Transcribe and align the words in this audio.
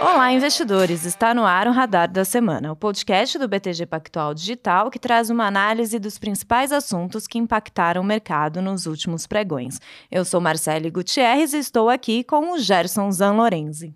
Olá, 0.00 0.32
investidores! 0.32 1.04
Está 1.04 1.34
no 1.34 1.44
ar 1.44 1.68
o 1.68 1.72
Radar 1.72 2.10
da 2.10 2.24
Semana, 2.24 2.72
o 2.72 2.76
podcast 2.76 3.38
do 3.38 3.46
BTG 3.46 3.84
Pactual 3.84 4.32
Digital 4.32 4.90
que 4.90 4.98
traz 4.98 5.28
uma 5.28 5.46
análise 5.46 5.98
dos 5.98 6.18
principais 6.18 6.72
assuntos 6.72 7.26
que 7.26 7.36
impactaram 7.36 8.00
o 8.00 8.04
mercado 8.04 8.62
nos 8.62 8.86
últimos 8.86 9.26
pregões. 9.26 9.78
Eu 10.10 10.24
sou 10.24 10.40
Marcele 10.40 10.90
Gutierrez 10.90 11.52
e 11.52 11.58
estou 11.58 11.90
aqui 11.90 12.24
com 12.24 12.54
o 12.54 12.58
Gerson 12.58 13.12
Zanlorenzi. 13.12 13.94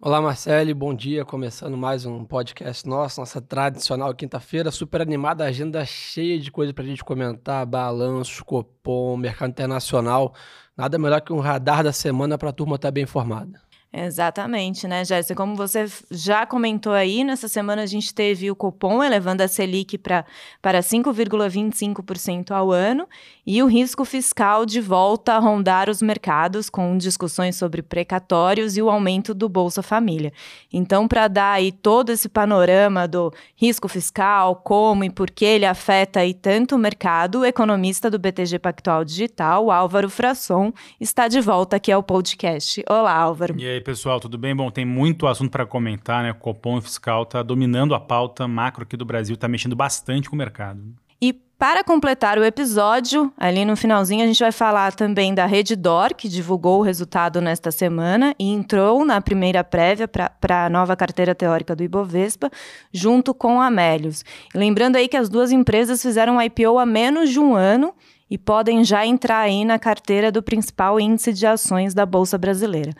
Olá, 0.00 0.20
Marcele, 0.20 0.72
bom 0.72 0.94
dia. 0.94 1.26
Começando 1.26 1.76
mais 1.76 2.06
um 2.06 2.24
podcast 2.24 2.88
nosso, 2.88 3.20
nossa 3.20 3.40
tradicional 3.40 4.14
quinta-feira, 4.14 4.70
super 4.70 5.02
animada, 5.02 5.44
agenda 5.44 5.84
cheia 5.84 6.38
de 6.38 6.50
coisa 6.50 6.72
para 6.72 6.84
a 6.84 6.86
gente 6.86 7.04
comentar: 7.04 7.66
balanços, 7.66 8.40
Copom, 8.40 9.14
mercado 9.18 9.50
internacional. 9.50 10.34
Nada 10.74 10.98
melhor 10.98 11.20
que 11.20 11.34
um 11.34 11.38
radar 11.38 11.84
da 11.84 11.92
semana 11.92 12.38
para 12.38 12.48
a 12.48 12.52
turma 12.52 12.76
estar 12.76 12.88
tá 12.88 12.92
bem 12.92 13.04
informada. 13.04 13.63
Exatamente, 13.96 14.88
né, 14.88 15.04
Jéssica? 15.04 15.36
Como 15.36 15.54
você 15.54 15.84
já 16.10 16.44
comentou 16.44 16.92
aí, 16.92 17.22
nessa 17.22 17.46
semana 17.46 17.82
a 17.82 17.86
gente 17.86 18.12
teve 18.12 18.50
o 18.50 18.56
Copom 18.56 19.04
elevando 19.04 19.40
a 19.40 19.46
Selic 19.46 19.96
pra, 19.98 20.24
para 20.60 20.80
5,25% 20.80 22.50
ao 22.50 22.72
ano 22.72 23.06
e 23.46 23.62
o 23.62 23.66
risco 23.66 24.04
fiscal 24.04 24.66
de 24.66 24.80
volta 24.80 25.34
a 25.34 25.38
rondar 25.38 25.88
os 25.88 26.02
mercados 26.02 26.68
com 26.68 26.98
discussões 26.98 27.54
sobre 27.54 27.82
precatórios 27.82 28.76
e 28.76 28.82
o 28.82 28.90
aumento 28.90 29.32
do 29.32 29.48
Bolsa 29.48 29.80
Família. 29.80 30.32
Então, 30.72 31.06
para 31.06 31.28
dar 31.28 31.52
aí 31.52 31.70
todo 31.70 32.10
esse 32.10 32.28
panorama 32.28 33.06
do 33.06 33.32
risco 33.54 33.86
fiscal, 33.86 34.56
como 34.56 35.04
e 35.04 35.10
por 35.10 35.30
que 35.30 35.44
ele 35.44 35.66
afeta 35.66 36.18
aí 36.18 36.34
tanto 36.34 36.74
o 36.74 36.78
mercado, 36.78 37.40
o 37.40 37.44
economista 37.44 38.10
do 38.10 38.18
BTG 38.18 38.58
Pactual 38.58 39.04
Digital, 39.04 39.70
Álvaro 39.70 40.10
Frasson, 40.10 40.72
está 41.00 41.28
de 41.28 41.40
volta 41.40 41.76
aqui 41.76 41.92
ao 41.92 42.02
podcast. 42.02 42.82
Olá, 42.90 43.14
Álvaro. 43.14 43.54
E 43.56 43.68
aí, 43.68 43.83
pessoal, 43.84 44.18
tudo 44.18 44.38
bem? 44.38 44.56
Bom, 44.56 44.70
tem 44.70 44.84
muito 44.84 45.26
assunto 45.26 45.50
para 45.50 45.66
comentar, 45.66 46.22
né? 46.22 46.32
Copom 46.32 46.80
fiscal 46.80 47.22
está 47.22 47.42
dominando 47.42 47.94
a 47.94 48.00
pauta 48.00 48.48
macro 48.48 48.82
aqui 48.82 48.96
do 48.96 49.04
Brasil, 49.04 49.34
está 49.34 49.46
mexendo 49.46 49.76
bastante 49.76 50.28
com 50.28 50.34
o 50.34 50.38
mercado. 50.38 50.80
E 51.20 51.32
para 51.32 51.84
completar 51.84 52.38
o 52.38 52.44
episódio, 52.44 53.30
ali 53.36 53.64
no 53.64 53.76
finalzinho 53.76 54.24
a 54.24 54.26
gente 54.26 54.40
vai 54.40 54.50
falar 54.50 54.94
também 54.94 55.34
da 55.34 55.44
Reddor, 55.44 56.14
que 56.14 56.28
divulgou 56.28 56.80
o 56.80 56.82
resultado 56.82 57.40
nesta 57.40 57.70
semana 57.70 58.34
e 58.38 58.50
entrou 58.50 59.04
na 59.04 59.20
primeira 59.20 59.62
prévia 59.62 60.08
para 60.08 60.64
a 60.64 60.70
nova 60.70 60.96
carteira 60.96 61.34
teórica 61.34 61.76
do 61.76 61.84
Ibovespa, 61.84 62.50
junto 62.92 63.34
com 63.34 63.60
a 63.60 63.66
Amélios. 63.66 64.24
Lembrando 64.54 64.96
aí 64.96 65.08
que 65.08 65.16
as 65.16 65.28
duas 65.28 65.52
empresas 65.52 66.00
fizeram 66.00 66.40
IPO 66.40 66.78
há 66.78 66.86
menos 66.86 67.30
de 67.30 67.38
um 67.38 67.54
ano 67.54 67.94
e 68.30 68.38
podem 68.38 68.82
já 68.82 69.06
entrar 69.06 69.40
aí 69.40 69.64
na 69.64 69.78
carteira 69.78 70.32
do 70.32 70.42
principal 70.42 70.98
índice 70.98 71.32
de 71.32 71.46
ações 71.46 71.92
da 71.92 72.06
Bolsa 72.06 72.38
Brasileira. 72.38 72.92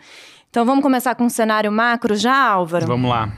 Então 0.55 0.63
vamos 0.63 0.83
começar 0.83 1.15
com 1.15 1.25
o 1.25 1.29
cenário 1.29 1.69
macro 1.69 2.15
já, 2.15 2.33
Álvaro? 2.33 2.87
Vamos 2.87 3.09
lá. 3.09 3.29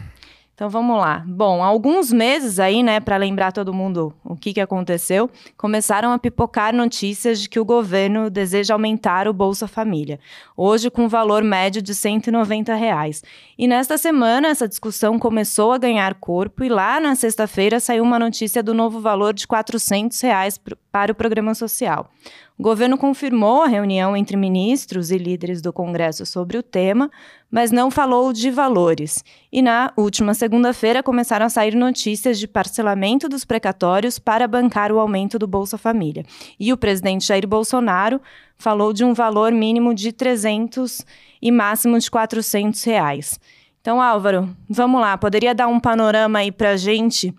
Então 0.53 0.69
vamos 0.69 0.97
lá. 0.97 1.23
Bom, 1.25 1.63
há 1.63 1.65
alguns 1.65 2.13
meses 2.13 2.59
aí, 2.59 2.83
né, 2.83 2.99
para 2.99 3.17
lembrar 3.17 3.51
todo 3.51 3.73
mundo 3.73 4.13
o 4.23 4.35
que, 4.35 4.53
que 4.53 4.61
aconteceu, 4.61 5.27
começaram 5.57 6.11
a 6.11 6.19
pipocar 6.19 6.75
notícias 6.75 7.41
de 7.41 7.49
que 7.49 7.59
o 7.59 7.65
governo 7.65 8.29
deseja 8.29 8.75
aumentar 8.75 9.27
o 9.27 9.33
Bolsa 9.33 9.67
Família, 9.67 10.19
hoje 10.55 10.91
com 10.91 11.07
valor 11.07 11.43
médio 11.43 11.81
de 11.81 11.95
190 11.95 12.75
reais. 12.75 13.23
E 13.57 13.67
nesta 13.67 13.97
semana 13.97 14.49
essa 14.49 14.67
discussão 14.67 15.17
começou 15.17 15.71
a 15.71 15.79
ganhar 15.79 16.13
corpo 16.15 16.63
e 16.63 16.69
lá 16.69 16.99
na 16.99 17.15
sexta-feira 17.15 17.79
saiu 17.79 18.03
uma 18.03 18.19
notícia 18.19 18.61
do 18.61 18.75
novo 18.75 18.99
valor 18.99 19.33
de 19.33 19.47
400 19.47 20.21
reais 20.21 20.59
para 20.97 21.11
o 21.11 21.15
programa 21.15 21.53
social. 21.53 22.09
O 22.57 22.63
governo 22.63 22.97
confirmou 22.97 23.61
a 23.61 23.67
reunião 23.67 24.17
entre 24.17 24.35
ministros 24.35 25.11
e 25.11 25.17
líderes 25.19 25.61
do 25.61 25.71
Congresso 25.71 26.25
sobre 26.25 26.57
o 26.57 26.63
tema, 26.63 27.11
mas 27.51 27.71
não 27.71 27.91
falou 27.91 28.33
de 28.33 28.49
valores. 28.49 29.23
E 29.51 29.61
na 29.61 29.93
última 29.95 30.33
segunda-feira 30.33 31.03
começaram 31.03 31.45
a 31.45 31.49
sair 31.49 31.75
notícias 31.75 32.39
de 32.39 32.47
parcelamento 32.47 33.29
dos 33.29 33.45
precatórios 33.45 34.17
para 34.17 34.47
bancar 34.47 34.91
o 34.91 34.97
aumento 34.97 35.37
do 35.37 35.45
Bolsa 35.45 35.77
Família. 35.77 36.25
E 36.59 36.73
o 36.73 36.77
presidente 36.77 37.27
Jair 37.27 37.47
Bolsonaro 37.47 38.19
falou 38.57 38.91
de 38.91 39.05
um 39.05 39.13
valor 39.13 39.51
mínimo 39.51 39.93
de 39.93 40.11
300 40.11 41.05
e 41.39 41.51
máximo 41.51 41.99
de 41.99 42.09
400 42.09 42.83
reais. 42.85 43.39
Então, 43.79 44.01
Álvaro, 44.01 44.49
vamos 44.67 44.99
lá, 44.99 45.15
poderia 45.15 45.53
dar 45.53 45.67
um 45.67 45.79
panorama 45.79 46.39
aí 46.39 46.51
para 46.51 46.71
a 46.71 46.77
gente 46.77 47.31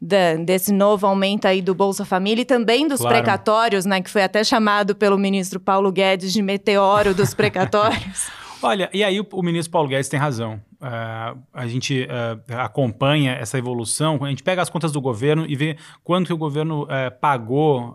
da, 0.00 0.34
desse 0.34 0.72
novo 0.72 1.06
aumento 1.06 1.46
aí 1.46 1.62
do 1.62 1.74
Bolsa 1.74 2.04
Família 2.04 2.42
e 2.42 2.44
também 2.44 2.86
dos 2.86 3.00
claro. 3.00 3.16
precatórios, 3.16 3.84
né, 3.84 4.00
que 4.00 4.10
foi 4.10 4.22
até 4.22 4.44
chamado 4.44 4.94
pelo 4.94 5.18
ministro 5.18 5.58
Paulo 5.58 5.90
Guedes 5.90 6.32
de 6.32 6.42
meteoro 6.42 7.14
dos 7.14 7.34
precatórios. 7.34 8.28
Olha, 8.62 8.88
e 8.92 9.04
aí 9.04 9.20
o, 9.20 9.26
o, 9.32 9.42
ministro 9.42 9.70
Paulo 9.70 9.88
Guedes 9.88 10.08
tem 10.08 10.18
razão. 10.18 10.60
Uh, 10.80 11.38
a 11.52 11.66
gente 11.66 12.04
uh, 12.04 12.54
acompanha 12.58 13.32
essa 13.32 13.58
evolução, 13.58 14.18
a 14.22 14.28
gente 14.28 14.42
pega 14.42 14.62
as 14.62 14.70
contas 14.70 14.90
do 14.92 15.00
governo 15.00 15.44
e 15.46 15.54
vê 15.54 15.76
quanto 16.02 16.26
que 16.26 16.32
o 16.32 16.38
governo 16.38 16.84
uh, 16.84 16.88
pagou 17.20 17.94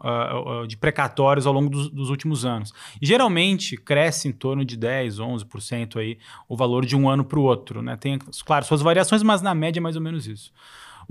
de 0.68 0.78
precatórios 0.78 1.48
ao 1.48 1.54
longo 1.54 1.70
dos, 1.70 1.90
dos, 1.90 2.10
últimos 2.10 2.46
anos. 2.46 2.72
E 3.02 3.06
geralmente 3.06 3.76
cresce 3.76 4.28
em 4.28 4.32
torno 4.32 4.64
de 4.64 4.78
10, 4.78 5.18
11% 5.18 5.98
aí 5.98 6.18
o 6.48 6.56
valor 6.56 6.86
de 6.86 6.96
um 6.96 7.10
ano 7.10 7.26
para 7.26 7.40
o 7.40 7.44
outro. 7.44 7.82
Né? 7.82 7.98
Tem, 7.98 8.20
claro, 8.46 8.64
suas 8.64 8.82
variações, 8.82 9.24
mas 9.24 9.42
na 9.42 9.54
média 9.54 9.80
é 9.80 9.82
mais 9.82 9.96
ou 9.96 10.02
menos 10.02 10.28
isso. 10.28 10.52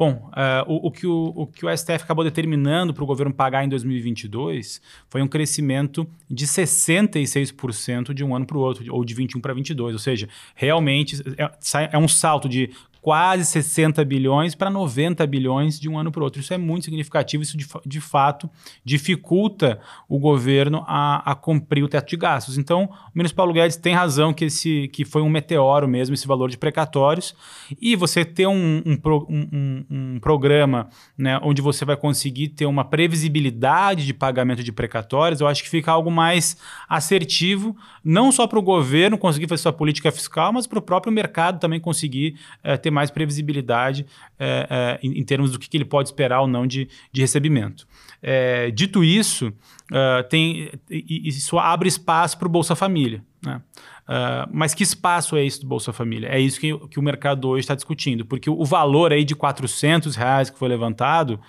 Bom, 0.01 0.31
uh, 0.31 0.65
o, 0.67 0.87
o, 0.87 0.91
que 0.91 1.07
o, 1.07 1.33
o, 1.37 1.47
que 1.47 1.67
o 1.67 1.77
STF 1.77 2.05
acabou 2.05 2.25
determinando 2.25 2.95
para 2.95 3.05
o 3.05 3.07
governo 3.07 3.35
pagar 3.35 3.67
em 3.67 3.69
2022 3.69 4.81
foi 5.11 5.21
um 5.21 5.29
crescimento 5.29 6.09
de 6.27 6.47
66% 6.47 8.15
de 8.15 8.25
um 8.25 8.35
ano 8.35 8.47
para 8.47 8.57
o 8.57 8.61
outro, 8.63 8.83
ou 8.95 9.05
de 9.05 9.13
21 9.13 9.43
para 9.43 9.53
22. 9.53 9.93
Ou 9.93 9.99
seja, 9.99 10.27
realmente 10.55 11.23
é, 11.37 11.91
é 11.93 11.99
um 11.99 12.09
salto 12.09 12.49
de 12.49 12.71
quase 13.01 13.45
60 13.45 14.05
bilhões 14.05 14.55
para 14.55 14.69
90 14.69 15.27
bilhões 15.27 15.81
de 15.81 15.89
um 15.89 15.99
ano 15.99 16.13
para 16.13 16.21
o 16.21 16.25
outro. 16.25 16.41
Isso 16.41 16.53
é 16.53 16.59
muito 16.59 16.85
significativo, 16.85 17.43
isso 17.43 17.57
de, 17.57 17.67
de 17.87 18.01
fato 18.01 18.49
dificulta 18.85 19.81
o 20.09 20.19
governo 20.19 20.85
a, 20.87 21.33
a, 21.33 21.35
cumprir 21.35 21.83
o 21.83 21.89
teto 21.89 22.11
de 22.11 22.17
gastos. 22.17 22.59
Então, 22.59 22.85
o 22.85 23.19
ministro 23.19 23.37
Paulo 23.37 23.53
Guedes 23.53 23.77
tem 23.77 23.95
razão 23.95 24.33
que, 24.33 24.45
esse, 24.47 24.89
que 24.89 25.05
foi 25.05 25.23
um 25.23 25.31
meteoro 25.31 25.89
mesmo 25.89 26.15
esse 26.15 26.27
valor 26.27 26.51
de 26.51 26.59
precatórios. 26.59 27.35
E 27.81 27.97
você 27.97 28.25
ter 28.25 28.47
um, 28.47 28.83
um, 28.85 28.99
um, 29.29 29.85
um 29.91 30.21
programa 30.21 30.89
né, 31.17 31.39
onde 31.43 31.63
você 31.63 31.85
vai 31.85 31.97
conseguir 31.97 32.49
ter 32.49 32.67
uma 32.67 32.85
previsibilidade 32.85 34.05
de 34.05 34.13
pagamento 34.13 34.63
de 34.63 34.73
precatórios, 34.73 35.41
eu 35.41 35.47
acho 35.47 35.63
que 35.63 35.69
fica 35.71 35.91
algo 35.91 36.11
mais 36.11 36.57
assertivo, 36.89 37.77
não 38.05 38.31
só 38.31 38.47
para 38.47 38.59
o 38.59 38.63
governo 38.63 39.17
conseguir 39.17 39.49
fazer 39.49 39.63
sua 39.63 39.73
política 39.73 40.13
fiscal, 40.13 40.53
mas 40.53 40.67
para 40.67 40.79
o 40.79 40.83
próprio 40.83 41.13
mercado 41.13 41.59
também 41.59 41.81
conseguir 41.81 42.37
é, 42.63 42.77
ter 42.77 42.90
ter 42.91 42.93
mais 42.93 43.11
previsibilidade 43.11 44.05
é, 44.39 44.67
é, 44.69 45.07
em, 45.07 45.21
em, 45.21 45.25
termos 45.25 45.53
do 45.53 45.59
que, 45.59 45.69
que, 45.69 45.77
ele 45.77 45.85
pode 45.85 46.09
esperar 46.09 46.41
ou 46.41 46.47
não 46.47 46.67
de, 46.67 46.89
de 47.13 47.21
recebimento. 47.21 47.87
É, 48.21 48.71
dito 48.71 49.03
isso, 49.03 49.49
uh, 49.49 50.29
tem, 50.29 50.71
isso 50.91 51.59
abre 51.59 51.89
espaço 51.89 52.37
para 52.37 52.49
o 52.49 52.51
Bolsa 52.51 52.75
Família. 52.75 53.25
Né? 53.43 53.63
Uh, 54.03 54.51
mas 54.53 54.75
que 54.75 54.83
espaço 54.83 55.37
é 55.37 55.45
esse 55.45 55.61
do 55.61 55.67
Bolsa 55.67 55.93
Família? 55.93 56.29
É 56.29 56.39
isso 56.39 56.61
que, 56.61 56.77
que 56.89 56.99
o 56.99 57.03
mercado 57.03 57.49
hoje 57.49 57.61
está 57.61 57.75
discutindo, 57.75 58.27
porque 58.27 58.51
o, 58.51 58.61
o 58.61 58.65
valor 58.65 59.13
aí 59.13 59.25
de 59.25 59.35
400 59.35 60.17
reais 60.17 60.51
que 60.51 60.59
foi 60.59 60.69
levantado 60.69 61.41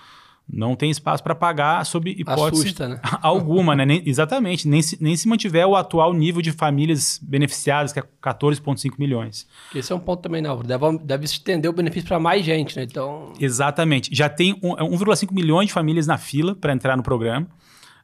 não 0.50 0.76
tem 0.76 0.90
espaço 0.90 1.22
para 1.22 1.34
pagar 1.34 1.84
sob 1.86 2.10
hipótese 2.10 2.62
Assusta, 2.62 2.88
né? 2.88 3.00
alguma, 3.22 3.74
né? 3.74 3.84
Nem, 3.86 4.02
exatamente, 4.04 4.68
nem 4.68 4.82
se, 4.82 4.98
nem 5.00 5.16
se 5.16 5.26
mantiver 5.26 5.66
o 5.66 5.74
atual 5.74 6.12
nível 6.12 6.42
de 6.42 6.52
famílias 6.52 7.18
beneficiadas, 7.22 7.92
que 7.92 7.98
é 7.98 8.02
14,5 8.22 8.92
milhões. 8.98 9.46
Esse 9.74 9.92
é 9.92 9.94
um 9.94 10.00
ponto 10.00 10.20
também, 10.22 10.42
não. 10.42 10.62
Deve, 10.62 10.98
deve 10.98 11.24
estender 11.24 11.70
o 11.70 11.74
benefício 11.74 12.06
para 12.06 12.18
mais 12.18 12.44
gente, 12.44 12.76
né? 12.76 12.82
Então... 12.82 13.32
Exatamente. 13.40 14.14
Já 14.14 14.28
tem 14.28 14.54
1,5 14.60 15.30
é 15.30 15.34
milhões 15.34 15.68
de 15.68 15.72
famílias 15.72 16.06
na 16.06 16.18
fila 16.18 16.54
para 16.54 16.72
entrar 16.72 16.96
no 16.96 17.02
programa. 17.02 17.46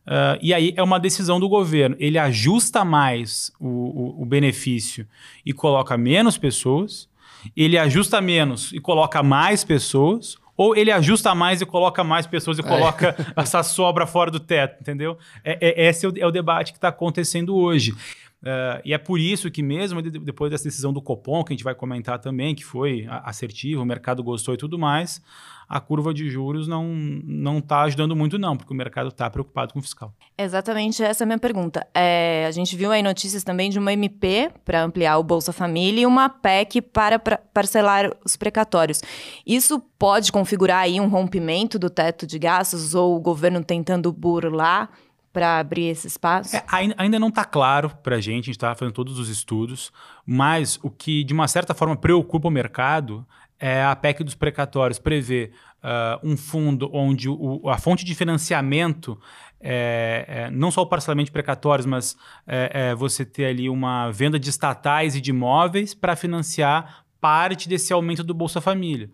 Uh, 0.07 0.41
e 0.41 0.55
aí 0.55 0.73
é 0.75 0.83
uma 0.83 0.99
decisão 0.99 1.39
do 1.39 1.51
governo. 1.51 1.95
Ele 1.99 2.19
ajusta 2.19 2.83
mais 2.83 3.53
o, 3.61 3.67
o, 3.67 4.23
o 4.23 4.25
benefício 4.25 5.07
e 5.45 5.53
coloca 5.53 5.99
menos 5.99 6.39
pessoas, 6.39 7.09
ele 7.55 7.77
ajusta 7.77 8.19
menos 8.19 8.73
e 8.73 8.81
coloca 8.81 9.23
mais 9.23 9.65
pessoas, 9.65 10.37
ou 10.59 10.77
ele 10.77 10.91
ajusta 10.91 11.33
mais 11.37 11.61
e 11.61 11.67
coloca 11.67 12.03
mais 12.03 12.27
pessoas 12.27 12.59
e 12.59 12.61
é. 12.61 12.65
coloca 12.65 13.15
é. 13.17 13.33
essa 13.41 13.63
sobra 13.63 14.07
fora 14.07 14.29
do 14.29 14.41
teto, 14.41 14.77
entendeu? 14.81 15.17
É, 15.45 15.85
é 15.85 15.89
esse 15.89 16.05
é 16.05 16.09
o, 16.09 16.13
é 16.19 16.27
o 16.27 16.33
debate 16.33 16.73
que 16.73 16.79
está 16.79 16.89
acontecendo 16.89 17.57
hoje. 17.57 17.95
Uh, 18.43 18.81
e 18.85 18.95
é 18.95 18.99
por 18.99 19.19
isso 19.19 19.51
que, 19.51 19.63
mesmo 19.63 20.01
depois 20.01 20.51
dessa 20.51 20.65
decisão 20.65 20.93
do 20.93 21.03
Copom, 21.03 21.43
que 21.43 21.53
a 21.53 21.57
gente 21.57 21.65
vai 21.65 21.75
comentar 21.75 22.19
também, 22.19 22.55
que 22.55 22.65
foi 22.65 23.07
assertivo, 23.25 23.83
o 23.83 23.87
mercado 23.87 24.23
gostou 24.23 24.55
e 24.55 24.57
tudo 24.57 24.79
mais, 24.79 25.21
a 25.69 25.81
curva 25.81 26.15
de 26.15 26.31
juros 26.31 26.67
não 26.67 27.59
está 27.59 27.83
ajudando 27.83 28.17
muito, 28.17 28.39
não, 28.39 28.57
porque 28.57 28.73
o 28.73 28.77
mercado 28.77 29.09
está 29.09 29.29
preocupado 29.29 29.73
com 29.73 29.81
o 29.81 29.83
fiscal. 29.83 30.15
Exatamente 30.37 31.03
essa 31.03 31.25
é 31.25 31.25
a 31.25 31.27
minha 31.27 31.39
pergunta. 31.39 31.87
É, 31.95 32.47
a 32.49 32.51
gente 32.51 32.75
viu 32.75 32.91
aí 32.91 33.03
notícias 33.03 33.45
também 33.45 33.69
de 33.69 33.79
uma 33.79 33.93
MP 33.93 34.51
para 34.65 34.83
ampliar 34.83 35.19
o 35.19 35.23
Bolsa 35.23 35.53
Família 35.53 36.03
e 36.03 36.07
uma 36.07 36.31
PEC 36.31 36.81
para 36.81 37.19
parcelar 37.19 38.11
os 38.25 38.37
precatórios. 38.37 39.03
Isso 39.47 39.79
pode 39.99 40.33
configurar 40.33 40.85
aí 40.85 41.01
um 41.01 41.09
rompimento 41.09 41.79
do 41.79 41.91
teto 41.91 42.27
de 42.27 42.39
gastos 42.39 42.95
ou 42.95 43.17
o 43.17 43.21
governo 43.21 43.63
tentando 43.63 44.11
burlar? 44.11 44.89
Para 45.33 45.59
abrir 45.59 45.89
esse 45.89 46.07
espaço? 46.07 46.57
É, 46.57 46.65
ainda 46.97 47.19
não 47.19 47.29
está 47.29 47.45
claro 47.45 47.91
para 48.03 48.17
a 48.17 48.21
gente, 48.21 48.45
a 48.45 48.47
gente 48.47 48.51
está 48.51 48.75
fazendo 48.75 48.95
todos 48.95 49.19
os 49.19 49.29
estudos, 49.29 49.93
mas 50.27 50.79
o 50.83 50.91
que 50.91 51.25
de 51.25 51.33
uma 51.33 51.49
certa 51.49 51.75
forma 51.75 51.97
preocupa 51.97 52.49
o 52.49 52.51
mercado 52.51 53.27
é 53.59 53.85
a 53.85 53.95
PEC 53.97 54.23
dos 54.23 54.35
precatórios 54.35 54.99
prevê 54.99 55.51
uh, 55.83 56.27
um 56.27 56.37
fundo 56.37 56.89
onde 56.93 57.29
o, 57.29 57.69
a 57.69 57.77
fonte 57.77 58.05
de 58.05 58.15
financiamento 58.15 59.19
é, 59.61 60.25
é, 60.29 60.51
não 60.51 60.71
só 60.71 60.83
o 60.83 60.87
parcelamento 60.87 61.27
de 61.27 61.33
precatórios, 61.33 61.85
mas 61.85 62.17
é, 62.47 62.91
é 62.91 62.95
você 62.95 63.25
ter 63.25 63.47
ali 63.47 63.69
uma 63.69 64.11
venda 64.11 64.39
de 64.39 64.49
estatais 64.49 65.17
e 65.17 65.21
de 65.21 65.31
imóveis 65.31 65.95
para 65.95 66.15
financiar 66.15 67.05
parte 67.21 67.69
desse 67.69 67.93
aumento 67.93 68.23
do 68.23 68.33
Bolsa 68.33 68.61
Família. 68.61 69.11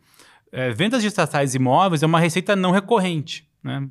É, 0.53 0.71
vendas 0.71 1.03
de 1.03 1.09
estatais 1.09 1.55
e 1.55 1.57
imóveis 1.57 2.03
é 2.03 2.07
uma 2.07 2.21
receita 2.21 2.55
não 2.55 2.71
recorrente. 2.71 3.49
Né? 3.65 3.89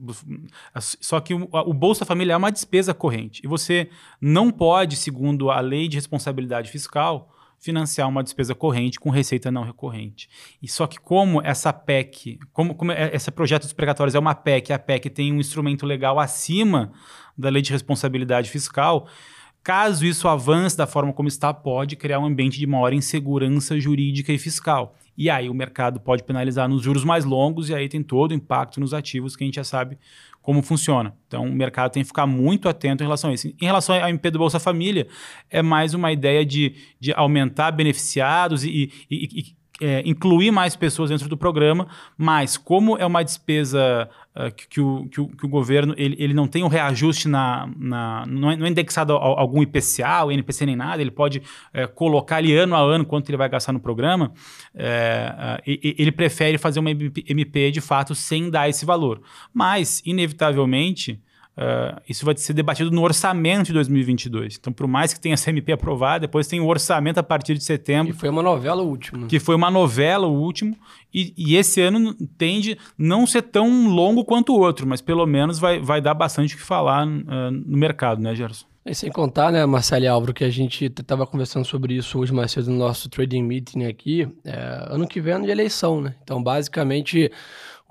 Só 0.79 1.19
que 1.19 1.33
o, 1.33 1.49
o, 1.51 1.73
Bolsa 1.73 2.05
Família 2.05 2.33
é 2.33 2.37
uma 2.37 2.51
despesa 2.51 2.93
corrente. 2.93 3.41
E 3.43 3.47
você 3.47 3.89
não 4.21 4.51
pode, 4.51 4.95
segundo 4.95 5.49
a 5.49 5.59
lei 5.59 5.87
de 5.87 5.97
responsabilidade 5.97 6.69
fiscal, 6.69 7.33
financiar 7.59 8.07
uma 8.07 8.23
despesa 8.23 8.53
corrente 8.53 8.99
com 8.99 9.09
receita 9.09 9.49
não 9.49 9.63
recorrente. 9.63 10.29
E 10.61 10.67
só 10.67 10.85
que 10.85 10.99
como 10.99 11.41
essa 11.41 11.73
PEC, 11.73 12.37
como, 12.51 12.75
como 12.75 12.91
é, 12.91 13.15
esse 13.15 13.31
projeto 13.31 13.63
dos 13.63 13.73
precatórios 13.73 14.13
é 14.13 14.19
uma 14.19 14.35
PEC, 14.35 14.71
a 14.71 14.77
PEC 14.77 15.09
tem 15.09 15.33
um 15.33 15.39
instrumento 15.39 15.85
legal 15.85 16.19
acima 16.19 16.91
da 17.35 17.49
lei 17.49 17.63
de 17.63 17.71
responsabilidade 17.71 18.49
fiscal, 18.49 19.07
caso 19.63 20.05
isso 20.05 20.27
avance 20.27 20.77
da 20.77 20.85
forma 20.85 21.13
como 21.13 21.29
está, 21.29 21.51
pode 21.51 21.95
criar 21.95 22.19
um 22.19 22.25
ambiente 22.25 22.59
de 22.59 22.67
maior 22.67 22.93
insegurança 22.93 23.79
jurídica 23.79 24.31
e 24.31 24.37
fiscal. 24.37 24.95
E 25.17 25.29
aí 25.29 25.49
o 25.49 25.53
mercado 25.53 25.99
pode 25.99 26.23
penalizar 26.23 26.67
nos 26.67 26.81
juros 26.81 27.03
mais 27.03 27.25
longos 27.25 27.69
e 27.69 27.75
aí 27.75 27.87
tem 27.87 28.01
todo 28.01 28.31
o 28.31 28.33
impacto 28.33 28.79
nos 28.79 28.93
ativos 28.93 29.35
que 29.35 29.43
a 29.43 29.45
gente 29.45 29.55
já 29.55 29.63
sabe 29.63 29.97
como 30.41 30.61
funciona. 30.61 31.15
Então, 31.27 31.45
o 31.45 31.53
mercado 31.53 31.91
tem 31.91 32.03
que 32.03 32.07
ficar 32.07 32.27
muito 32.27 32.67
atento 32.67 33.01
em 33.01 33.05
relação 33.05 33.29
a 33.29 33.33
isso. 33.33 33.47
Em 33.47 33.65
relação 33.65 33.95
ao 33.95 34.09
MP 34.09 34.29
do 34.29 34.39
Bolsa 34.39 34.59
Família, 34.59 35.07
é 35.49 35.61
mais 35.61 35.93
uma 35.93 36.11
ideia 36.11 36.45
de, 36.45 36.75
de 36.99 37.13
aumentar 37.13 37.71
beneficiados 37.71 38.65
e, 38.65 38.91
e, 39.09 39.29
e 39.39 39.55
é, 39.81 40.03
incluir 40.05 40.51
mais 40.51 40.75
pessoas 40.75 41.09
dentro 41.09 41.27
do 41.27 41.37
programa, 41.37 41.87
mas 42.17 42.57
como 42.57 42.97
é 42.97 43.05
uma 43.05 43.23
despesa 43.23 44.09
uh, 44.35 44.51
que, 44.53 44.67
que, 44.67 44.81
o, 44.81 45.07
que, 45.07 45.21
o, 45.21 45.27
que, 45.27 45.45
o, 45.45 45.49
governo 45.49 45.93
ele, 45.97 46.15
ele 46.19 46.33
não 46.33 46.47
tem 46.47 46.63
um 46.63 46.67
reajuste 46.67 47.27
na, 47.27 47.69
na 47.77 48.25
não, 48.27 48.51
é, 48.51 48.55
não 48.55 48.65
é 48.65 48.69
indexado 48.69 49.13
a, 49.13 49.17
algum 49.17 49.61
IPCA, 49.61 50.31
NPC 50.31 50.65
nem 50.65 50.75
nada, 50.75 51.01
ele 51.01 51.11
pode 51.11 51.41
é, 51.73 51.87
colocar 51.87 52.37
ali 52.37 52.55
ano 52.55 52.75
a 52.75 52.79
ano 52.79 53.05
quanto 53.05 53.29
ele 53.29 53.37
vai 53.37 53.49
gastar 53.49 53.73
no 53.73 53.79
programa, 53.79 54.33
é, 54.75 55.59
uh, 55.59 55.61
ele 55.65 56.11
prefere 56.11 56.57
fazer 56.57 56.79
uma 56.79 56.91
MP 56.91 57.71
de 57.71 57.81
fato 57.81 58.15
sem 58.15 58.49
dar 58.49 58.69
esse 58.69 58.85
valor. 58.85 59.21
Mas, 59.53 60.01
inevitavelmente, 60.05 61.21
Uh, 61.55 62.01
isso 62.09 62.25
vai 62.25 62.35
ser 62.35 62.53
debatido 62.53 62.89
no 62.89 63.03
orçamento 63.03 63.67
de 63.67 63.73
2022. 63.73 64.57
Então, 64.59 64.73
por 64.73 64.87
mais 64.87 65.13
que 65.13 65.19
tenha 65.19 65.35
CMP 65.37 65.71
aprovado, 65.71 66.21
depois 66.21 66.47
tem 66.47 66.59
o 66.59 66.65
orçamento 66.65 67.19
a 67.19 67.23
partir 67.23 67.55
de 67.55 67.63
setembro. 67.63 68.11
E 68.11 68.17
foi 68.17 68.29
uma 68.29 68.41
novela 68.41 68.81
o 68.81 68.87
último. 68.87 69.27
Que 69.27 69.39
foi 69.39 69.55
uma 69.55 69.69
novela 69.69 70.25
o 70.25 70.33
último. 70.33 70.75
E, 71.13 71.31
e, 71.37 71.55
esse 71.55 71.79
ano 71.79 72.15
tende 72.39 72.75
não 72.97 73.27
ser 73.27 73.43
tão 73.43 73.87
longo 73.87 74.25
quanto 74.25 74.51
o 74.51 74.59
outro, 74.59 74.87
mas 74.87 74.99
pelo 74.99 75.27
menos 75.27 75.59
vai, 75.59 75.79
vai 75.79 76.01
dar 76.01 76.15
bastante 76.15 76.55
o 76.55 76.57
que 76.57 76.63
falar 76.63 77.05
uh, 77.05 77.51
no 77.51 77.77
mercado, 77.77 78.19
né, 78.19 78.33
Gerson? 78.33 78.65
E 78.85 78.93
sem 78.93 79.09
contar, 79.11 79.51
né, 79.51 79.65
Marcelo 79.65 80.03
e 80.03 80.07
Álvaro, 80.07 80.33
que 80.33 80.43
a 80.43 80.49
gente 80.49 80.85
estava 80.85 81.25
conversando 81.25 81.63
sobre 81.65 81.93
isso 81.93 82.19
hoje 82.19 82.33
mais 82.33 82.51
cedo 82.51 82.69
no 82.69 82.77
nosso 82.77 83.07
trading 83.09 83.43
meeting 83.43 83.85
aqui. 83.85 84.27
É, 84.43 84.87
ano 84.89 85.07
que 85.07 85.21
vem 85.21 85.33
é 85.33 85.35
ano 85.35 85.45
de 85.45 85.51
eleição, 85.51 86.01
né? 86.01 86.15
Então, 86.21 86.43
basicamente 86.43 87.31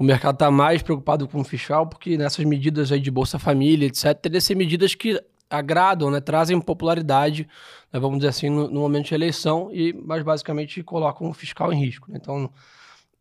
o 0.03 0.05
mercado 0.05 0.35
está 0.35 0.51
mais 0.51 0.83
preocupado 0.83 1.29
com 1.29 1.41
o 1.41 1.45
fiscal, 1.45 1.87
porque 1.87 2.19
nessas 2.19 2.45
medidas 2.45 2.91
aí 2.91 2.99
de 2.99 3.09
Bolsa 3.09 3.39
Família, 3.39 3.87
etc., 3.87 4.13
teria 4.21 4.41
ser 4.41 4.57
medidas 4.57 4.97
que 4.97 5.23
agradam, 5.49 6.11
né, 6.11 6.21
trazem 6.21 6.61
popularidade, 6.61 7.49
né, 7.93 8.01
vamos 8.01 8.19
dizer 8.19 8.31
assim, 8.31 8.51
no, 8.51 8.69
no, 8.69 8.81
momento 8.81 9.07
de 9.07 9.15
eleição, 9.15 9.71
e 9.73 9.93
mas 9.93 10.25
basicamente 10.25 10.83
colocam 10.83 11.31
o 11.31 11.33
fiscal 11.33 11.73
em 11.73 11.79
risco. 11.79 12.11
Né? 12.11 12.19
Então, 12.21 12.51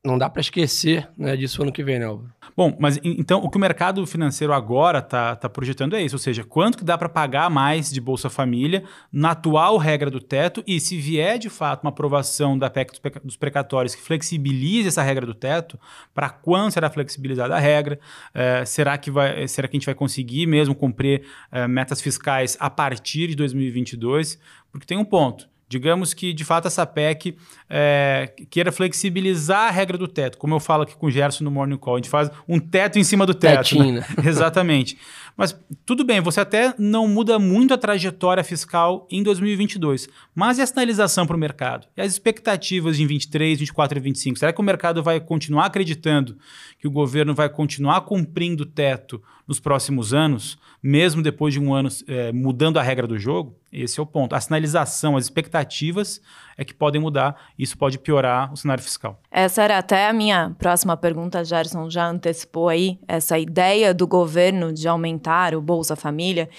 não 0.03 0.17
dá 0.17 0.27
para 0.29 0.41
esquecer 0.41 1.07
né, 1.15 1.37
disso 1.37 1.61
ano 1.61 1.71
que 1.71 1.83
vem, 1.83 1.99
né, 1.99 2.05
Álvaro? 2.05 2.31
Bom, 2.57 2.75
mas 2.79 2.99
então 3.03 3.39
o 3.43 3.49
que 3.49 3.57
o 3.57 3.59
mercado 3.59 4.05
financeiro 4.05 4.51
agora 4.51 4.99
está 4.99 5.35
tá 5.35 5.47
projetando 5.47 5.95
é 5.95 6.01
isso, 6.01 6.15
ou 6.15 6.19
seja, 6.19 6.43
quanto 6.43 6.77
que 6.77 6.83
dá 6.83 6.97
para 6.97 7.07
pagar 7.07 7.49
mais 7.49 7.89
de 7.91 8.01
Bolsa 8.01 8.29
Família 8.29 8.83
na 9.11 9.31
atual 9.31 9.77
regra 9.77 10.09
do 10.09 10.19
teto 10.19 10.63
e 10.65 10.79
se 10.79 10.97
vier 10.97 11.37
de 11.37 11.49
fato 11.49 11.83
uma 11.83 11.91
aprovação 11.91 12.57
da 12.57 12.69
PEC 12.69 12.99
dos 13.23 13.37
precatórios 13.37 13.93
que 13.93 14.01
flexibilize 14.01 14.87
essa 14.87 15.03
regra 15.03 15.25
do 15.25 15.35
teto, 15.35 15.79
para 16.13 16.29
quando 16.29 16.71
será 16.71 16.89
flexibilizada 16.89 17.55
a 17.55 17.59
regra? 17.59 17.99
É, 18.33 18.65
será, 18.65 18.97
que 18.97 19.11
vai, 19.11 19.47
será 19.47 19.67
que 19.67 19.77
a 19.77 19.79
gente 19.79 19.85
vai 19.85 19.95
conseguir 19.95 20.47
mesmo 20.47 20.73
cumprir 20.73 21.23
é, 21.51 21.67
metas 21.67 22.01
fiscais 22.01 22.57
a 22.59 22.69
partir 22.69 23.27
de 23.27 23.35
2022? 23.35 24.39
Porque 24.71 24.87
tem 24.87 24.97
um 24.97 25.05
ponto. 25.05 25.50
Digamos 25.71 26.13
que, 26.13 26.33
de 26.33 26.43
fato, 26.43 26.67
essa 26.67 26.85
PEC 26.85 27.37
é, 27.69 28.33
queira 28.49 28.73
flexibilizar 28.73 29.69
a 29.69 29.71
regra 29.71 29.97
do 29.97 30.05
teto, 30.05 30.37
como 30.37 30.53
eu 30.53 30.59
falo 30.59 30.83
aqui 30.83 30.97
com 30.97 31.05
o 31.05 31.09
Gerson 31.09 31.45
no 31.45 31.49
Morning 31.49 31.77
Call. 31.77 31.95
A 31.95 31.97
gente 31.99 32.09
faz 32.09 32.29
um 32.45 32.59
teto 32.59 32.99
em 32.99 33.05
cima 33.05 33.25
do 33.25 33.33
teto. 33.33 33.81
Né? 33.81 34.05
Exatamente. 34.25 34.97
Mas 35.37 35.57
tudo 35.85 36.03
bem, 36.03 36.19
você 36.19 36.41
até 36.41 36.73
não 36.77 37.07
muda 37.07 37.39
muito 37.39 37.73
a 37.73 37.77
trajetória 37.77 38.43
fiscal 38.43 39.07
em 39.09 39.23
2022. 39.23 40.09
Mas 40.35 40.57
e 40.57 40.61
a 40.61 40.67
sinalização 40.67 41.25
para 41.25 41.37
o 41.37 41.39
mercado? 41.39 41.87
E 41.95 42.01
as 42.01 42.11
expectativas 42.11 42.99
em 42.99 43.07
23, 43.07 43.57
24 43.57 43.97
e 43.97 44.01
25? 44.01 44.39
Será 44.39 44.51
que 44.51 44.59
o 44.59 44.63
mercado 44.63 45.01
vai 45.01 45.21
continuar 45.21 45.67
acreditando 45.67 46.37
que 46.77 46.85
o 46.85 46.91
governo 46.91 47.33
vai 47.33 47.47
continuar 47.47 48.01
cumprindo 48.01 48.63
o 48.63 48.65
teto 48.65 49.23
nos 49.51 49.59
próximos 49.59 50.13
anos, 50.13 50.57
mesmo 50.81 51.21
depois 51.21 51.53
de 51.53 51.59
um 51.59 51.73
ano 51.73 51.89
é, 52.07 52.31
mudando 52.31 52.79
a 52.79 52.81
regra 52.81 53.05
do 53.05 53.19
jogo? 53.19 53.53
Esse 53.71 53.99
é 53.99 54.03
o 54.03 54.05
ponto. 54.05 54.33
A 54.33 54.39
sinalização, 54.39 55.17
as 55.17 55.25
expectativas 55.25 56.21
é 56.57 56.63
que 56.63 56.73
podem 56.73 57.01
mudar. 57.01 57.35
Isso 57.59 57.77
pode 57.77 57.99
piorar 57.99 58.51
o 58.53 58.55
cenário 58.55 58.81
fiscal. 58.81 59.19
Essa 59.29 59.61
era 59.63 59.77
até 59.77 60.07
a 60.07 60.13
minha 60.13 60.55
próxima 60.57 60.95
pergunta. 60.95 61.43
Gerson 61.43 61.89
já 61.89 62.07
antecipou 62.07 62.69
aí 62.69 62.97
essa 63.05 63.37
ideia 63.37 63.93
do 63.93 64.07
governo 64.07 64.71
de 64.71 64.87
aumentar 64.87 65.53
o 65.53 65.61
Bolsa 65.61 65.97
Família. 65.97 66.49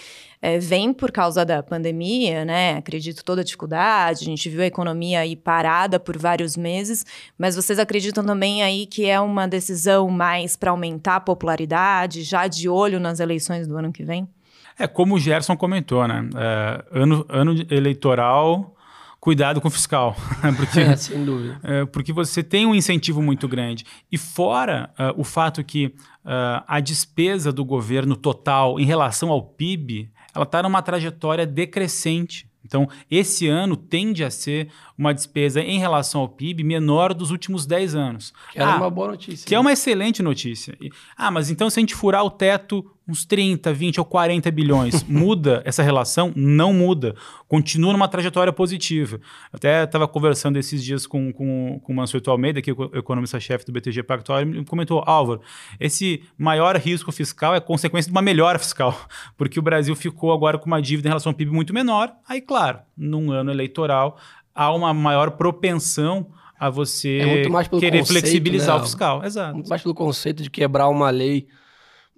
É, 0.45 0.59
vem 0.59 0.93
por 0.93 1.13
causa 1.13 1.45
da 1.45 1.63
pandemia, 1.63 2.45
né? 2.45 2.77
Acredito 2.77 3.25
toda 3.25 3.43
a 3.43 3.45
dificuldade, 3.45 4.23
a 4.23 4.25
gente 4.25 4.51
viu 4.51 4.61
a 4.61 4.67
economia 4.67 5.21
aí 5.21 5.37
parada 5.37 6.01
por 6.01 6.19
vários 6.19 6.57
meses, 6.57 7.07
mas 7.39 7.55
vocês 7.55 7.79
acreditam 7.79 8.25
também 8.25 8.61
aí 8.61 8.85
que 8.85 9.09
é 9.09 9.21
uma 9.21 9.47
decisão 9.47 10.11
mais 10.11 10.57
para 10.57 10.73
aumentar 10.73 11.17
a 11.17 11.21
popularidade, 11.21 12.25
já 12.25 12.49
de 12.49 12.69
olho 12.69 12.99
nas 12.99 13.21
eleições 13.21 13.69
do 13.69 13.77
ano 13.77 13.93
que 13.93 14.03
vem? 14.03 14.29
É 14.77 14.89
como 14.89 15.15
o 15.15 15.19
Gerson 15.21 15.57
comentou, 15.57 16.09
né? 16.09 16.29
É, 16.35 16.85
ano, 16.91 17.25
ano 17.29 17.55
eleitoral, 17.71 18.75
cuidado 19.21 19.61
com 19.61 19.69
o 19.69 19.71
fiscal. 19.71 20.17
porque, 20.57 20.81
é, 20.83 20.97
sem 20.97 21.25
dúvida. 21.25 21.61
É, 21.63 21.85
porque 21.85 22.13
você 22.13 22.43
tem 22.43 22.67
um 22.67 22.75
incentivo 22.75 23.23
muito 23.23 23.47
grande. 23.47 23.85
E 24.11 24.19
fora 24.19 24.91
uh, 24.99 25.21
o 25.21 25.23
fato 25.23 25.63
que 25.63 25.87
uh, 25.87 26.65
a 26.67 26.81
despesa 26.81 27.53
do 27.53 27.65
governo 27.65 28.17
total 28.17 28.81
em 28.81 28.85
relação 28.85 29.31
ao 29.31 29.41
PIB, 29.41 30.11
ela 30.35 30.45
está 30.45 30.63
numa 30.63 30.83
trajetória 30.83 31.47
decrescente. 31.47 32.51
Então, 32.65 32.89
esse 33.11 33.49
ano 33.49 33.77
tende 33.77 34.23
a 34.25 34.31
ser 34.31 34.69
uma 34.97 35.13
despesa 35.13 35.61
em 35.61 35.79
relação 35.79 36.21
ao 36.21 36.29
PIB 36.29 36.63
menor 36.63 37.13
dos 37.13 37.31
últimos 37.31 37.67
10 37.67 37.95
anos. 37.95 38.33
Que 38.53 38.61
é 38.61 38.63
ah, 38.63 38.77
uma 38.77 38.91
boa 38.91 39.09
notícia. 39.09 39.47
Que 39.47 39.55
é 39.55 39.57
né? 39.57 39.59
é 39.59 39.61
uma 39.61 39.73
excelente 39.73 40.23
notícia. 40.23 40.79
Ah, 41.17 41.31
mas 41.31 41.51
então 41.51 41.69
se 41.69 41.81
a 41.81 41.83
gente 41.83 41.95
furar 41.95 42.25
o 42.25 42.31
teto 42.31 42.89
uns 43.07 43.25
30, 43.25 43.73
20 43.73 43.99
ou 43.99 44.05
40 44.05 44.51
bilhões. 44.51 45.03
Muda 45.09 45.63
essa 45.65 45.83
relação? 45.83 46.33
Não 46.37 46.73
muda. 46.73 47.15
Continua 47.49 47.93
numa 47.93 48.09
trajetória 48.09 48.53
positiva. 48.53 49.21
Até 49.53 49.85
estava 49.85 50.07
conversando 50.07 50.59
esses 50.59 50.83
dias 50.83 51.07
com, 51.07 51.33
com, 51.33 51.81
com 51.83 51.93
o 51.93 51.97
Mansueto 51.97 52.31
Almeida, 52.31 52.63
que 52.63 52.71
é 52.71 52.75
o 52.75 52.97
economista-chefe 52.97 53.67
do 53.67 53.73
BTG 53.73 54.03
Pactual, 54.03 54.41
ele 54.41 54.65
comentou, 54.65 55.03
Álvaro, 55.07 55.41
esse 55.79 56.23
maior 56.39 56.77
risco 56.77 57.11
fiscal 57.13 57.55
é 57.55 57.61
consequência 57.61 58.11
de 58.11 58.15
uma 58.15 58.23
melhora 58.23 58.59
fiscal, 58.59 58.99
porque 59.37 59.59
o 59.59 59.63
Brasil 59.63 59.95
ficou 59.95 60.33
agora 60.33 60.59
com 60.59 60.67
uma 60.67 60.81
dívida 60.81 61.09
em 61.09 61.11
relação 61.11 61.31
ao 61.31 61.37
PIB 61.37 61.51
muito 61.51 61.75
menor. 61.75 62.13
Aí, 62.29 62.41
claro, 62.41 62.79
num 62.97 63.31
ano 63.33 63.51
eleitoral, 63.51 64.17
há 64.55 64.73
uma 64.73 64.95
maior 64.95 65.33
propensão 65.33 66.27
a 66.59 66.71
você 66.71 67.19
é 67.19 67.25
querer 67.25 67.51
conceito, 67.51 68.07
flexibilizar 68.07 68.77
né? 68.77 68.83
o 68.83 68.85
fiscal. 68.85 69.25
Exato. 69.25 69.55
Muito 69.55 69.69
mais 69.69 69.83
pelo 69.83 69.95
conceito 69.95 70.45
de 70.45 70.51
quebrar 70.51 70.89
uma 70.89 71.11
lei 71.11 71.49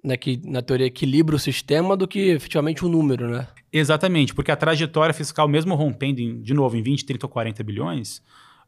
né, 0.05 0.15
que 0.15 0.39
na 0.45 0.61
teoria 0.61 0.85
equilibra 0.85 1.35
o 1.35 1.39
sistema 1.39 1.97
do 1.97 2.07
que 2.07 2.29
efetivamente 2.29 2.85
o 2.85 2.89
número, 2.89 3.27
né? 3.27 3.47
Exatamente, 3.73 4.33
porque 4.33 4.51
a 4.51 4.55
trajetória 4.55 5.13
fiscal, 5.13 5.47
mesmo 5.47 5.75
rompendo 5.75 6.21
em, 6.21 6.41
de 6.41 6.53
novo 6.53 6.77
em 6.77 6.83
20, 6.83 7.05
30 7.05 7.25
ou 7.25 7.29
40 7.29 7.63
bilhões, 7.63 8.17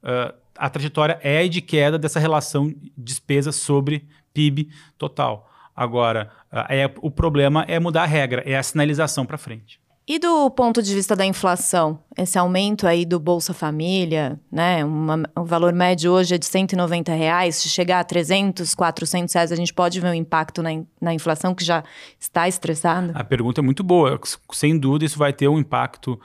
uh, 0.03 0.34
a 0.58 0.70
trajetória 0.70 1.20
é 1.22 1.48
de 1.48 1.62
queda 1.62 1.98
dessa 1.98 2.20
relação 2.20 2.74
despesa 2.98 3.51
sobre 3.51 4.06
PIB 4.34 4.70
total. 4.98 5.50
Agora, 5.75 6.32
uh, 6.51 6.65
é, 6.67 6.91
o 7.01 7.12
problema 7.12 7.63
é 7.67 7.79
mudar 7.79 8.03
a 8.03 8.08
regra, 8.08 8.41
é 8.46 8.58
a 8.58 8.63
sinalização 8.63 9.25
para 9.25 9.38
frente. 9.38 9.79
E 10.07 10.17
do 10.19 10.49
ponto 10.49 10.81
de 10.81 10.95
vista 10.95 11.17
da 11.17 11.25
inflação, 11.25 11.99
esse 12.17 12.39
aumento 12.39 12.87
aí 12.87 13.05
do 13.05 13.19
Bolsa 13.19 13.53
Família, 13.53 14.39
né? 14.49 14.85
Uma, 14.85 15.29
o 15.35 15.43
valor 15.43 15.73
médio 15.73 16.13
hoje 16.13 16.35
é 16.35 16.37
de 16.37 16.45
190 16.45 17.13
reais. 17.13 17.57
Se 17.57 17.67
chegar 17.67 17.99
a 17.99 18.03
300, 18.05 18.73
400 18.73 19.33
reais, 19.33 19.51
a 19.51 19.55
gente 19.57 19.73
pode 19.73 19.99
ver 19.99 20.07
um 20.07 20.13
impacto 20.13 20.63
na, 20.63 20.69
na 21.01 21.13
inflação 21.13 21.53
que 21.53 21.65
já 21.65 21.83
está 22.17 22.47
estressado? 22.47 23.11
A 23.15 23.23
pergunta 23.23 23.59
é 23.59 23.63
muito 23.63 23.83
boa. 23.83 24.17
Sem 24.53 24.79
dúvida, 24.79 25.03
isso 25.03 25.19
vai 25.19 25.33
ter 25.33 25.49
um 25.49 25.59
impacto 25.59 26.17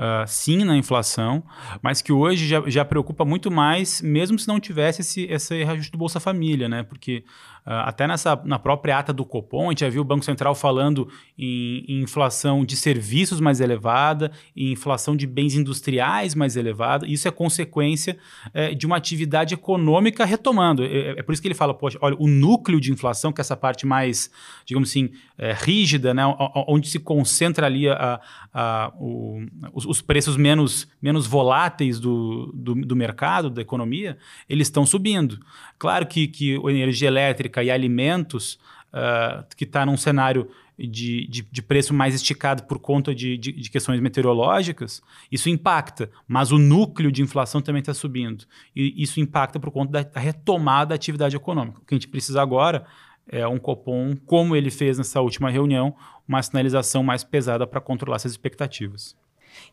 Uh, 0.00 0.26
sim 0.26 0.64
na 0.64 0.78
inflação, 0.78 1.44
mas 1.82 2.00
que 2.00 2.10
hoje 2.10 2.48
já, 2.48 2.62
já 2.66 2.86
preocupa 2.86 3.22
muito 3.22 3.50
mais, 3.50 4.00
mesmo 4.00 4.38
se 4.38 4.48
não 4.48 4.58
tivesse 4.58 5.02
esse, 5.02 5.24
esse 5.24 5.62
reajuste 5.62 5.92
do 5.92 5.98
Bolsa 5.98 6.18
Família, 6.18 6.70
né? 6.70 6.82
Porque 6.82 7.22
Uh, 7.66 7.84
até 7.84 8.06
nessa, 8.06 8.40
na 8.44 8.58
própria 8.58 8.98
ata 8.98 9.12
do 9.12 9.24
Copom, 9.24 9.66
a 9.66 9.70
gente 9.70 9.80
já 9.80 9.88
viu 9.88 10.00
o 10.00 10.04
Banco 10.04 10.24
Central 10.24 10.54
falando 10.54 11.08
em, 11.38 11.84
em 11.86 12.00
inflação 12.02 12.64
de 12.64 12.74
serviços 12.74 13.38
mais 13.38 13.60
elevada, 13.60 14.32
em 14.56 14.72
inflação 14.72 15.14
de 15.14 15.26
bens 15.26 15.54
industriais 15.54 16.34
mais 16.34 16.56
elevada. 16.56 17.06
Isso 17.06 17.28
é 17.28 17.30
consequência 17.30 18.16
é, 18.54 18.74
de 18.74 18.86
uma 18.86 18.96
atividade 18.96 19.52
econômica 19.52 20.24
retomando. 20.24 20.82
É, 20.82 21.18
é, 21.18 21.22
por 21.22 21.32
isso 21.32 21.42
que 21.42 21.48
ele 21.48 21.54
fala, 21.54 21.74
poxa, 21.74 21.98
olha, 22.00 22.16
o 22.18 22.26
núcleo 22.26 22.80
de 22.80 22.92
inflação, 22.92 23.30
que 23.30 23.40
é 23.40 23.42
essa 23.42 23.56
parte 23.56 23.86
mais, 23.86 24.30
digamos 24.64 24.88
assim, 24.88 25.10
é, 25.36 25.52
rígida, 25.52 26.14
né, 26.14 26.22
onde 26.66 26.88
se 26.88 26.98
concentra 26.98 27.66
ali 27.66 27.88
a, 27.88 28.20
a, 28.54 28.92
o, 28.98 29.42
os, 29.90 30.00
preços 30.00 30.36
menos, 30.36 30.86
menos 31.02 31.26
voláteis 31.26 31.98
do, 31.98 32.52
do, 32.54 32.74
do 32.74 32.94
mercado, 32.94 33.50
da 33.50 33.60
economia, 33.60 34.16
eles 34.48 34.68
estão 34.68 34.86
subindo. 34.86 35.40
Claro 35.78 36.06
que, 36.06 36.28
que 36.28 36.54
a 36.56 36.70
energia 36.70 37.08
elétrica 37.08 37.62
e 37.62 37.70
alimentos, 37.70 38.54
uh, 38.94 39.44
que 39.56 39.64
está 39.64 39.84
num 39.84 39.96
cenário 39.96 40.48
de, 40.78 41.26
de, 41.26 41.42
de, 41.42 41.60
preço 41.60 41.92
mais 41.92 42.14
esticado 42.14 42.62
por 42.62 42.78
conta 42.78 43.12
de, 43.12 43.36
de, 43.36 43.52
de, 43.52 43.70
questões 43.70 44.00
meteorológicas, 44.00 45.02
isso 45.30 45.50
impacta, 45.50 46.08
mas 46.26 46.52
o 46.52 46.58
núcleo 46.58 47.10
de 47.10 47.20
inflação 47.20 47.60
também 47.60 47.80
está 47.80 47.92
subindo. 47.92 48.44
E 48.74 49.02
isso 49.02 49.18
impacta 49.18 49.58
por 49.58 49.72
conta 49.72 49.90
da, 49.90 50.02
da, 50.02 50.20
retomada 50.20 50.90
da 50.90 50.94
atividade 50.94 51.34
econômica. 51.34 51.80
O 51.80 51.84
que 51.84 51.94
a 51.94 51.96
gente 51.96 52.08
precisa 52.08 52.40
agora 52.40 52.86
é 53.28 53.46
um 53.46 53.58
Copom, 53.58 54.16
como 54.24 54.54
ele 54.54 54.70
fez 54.70 54.98
nessa 54.98 55.20
última 55.20 55.50
reunião, 55.50 55.94
uma 56.26 56.42
sinalização 56.42 57.02
mais 57.02 57.24
pesada 57.24 57.66
para 57.66 57.80
controlar 57.80 58.16
essas 58.16 58.32
expectativas. 58.32 59.16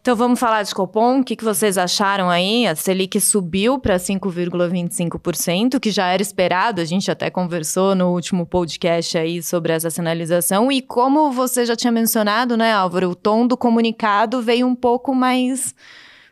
Então 0.02 0.16
vamos 0.16 0.40
falar 0.40 0.64
de 0.64 0.74
Copom. 0.74 1.20
O 1.20 1.24
que, 1.24 1.36
que 1.36 1.44
vocês 1.44 1.78
acharam 1.78 2.30
aí? 2.30 2.66
A 2.66 2.76
Selic 2.76 3.20
subiu 3.20 3.78
para 3.78 3.98
5,25%, 3.98 5.80
que 5.80 5.92
já 5.92 6.08
era 6.08 6.22
esperado. 6.22 6.80
A 6.80 6.86
gente 6.86 7.12
até 7.12 7.30
conversou 7.30 7.94
no 7.94 8.14
último 8.14 8.46
podcast 8.46 9.18
aí 9.18 9.44
sobre 9.44 9.74
essa 9.74 9.90
sinalização. 9.90 10.72
E 10.72 10.82
como 10.82 11.32
você 11.32 11.66
já 11.66 11.76
tinha 11.76 11.92
mencionado, 11.92 12.56
né, 12.56 12.72
Álvaro, 12.72 13.10
o 13.10 13.16
tom 13.16 13.46
do 13.46 13.58
comunicado 13.58 14.42
veio 14.42 14.66
um 14.66 14.76
pouco 14.76 15.14
mais 15.14 15.76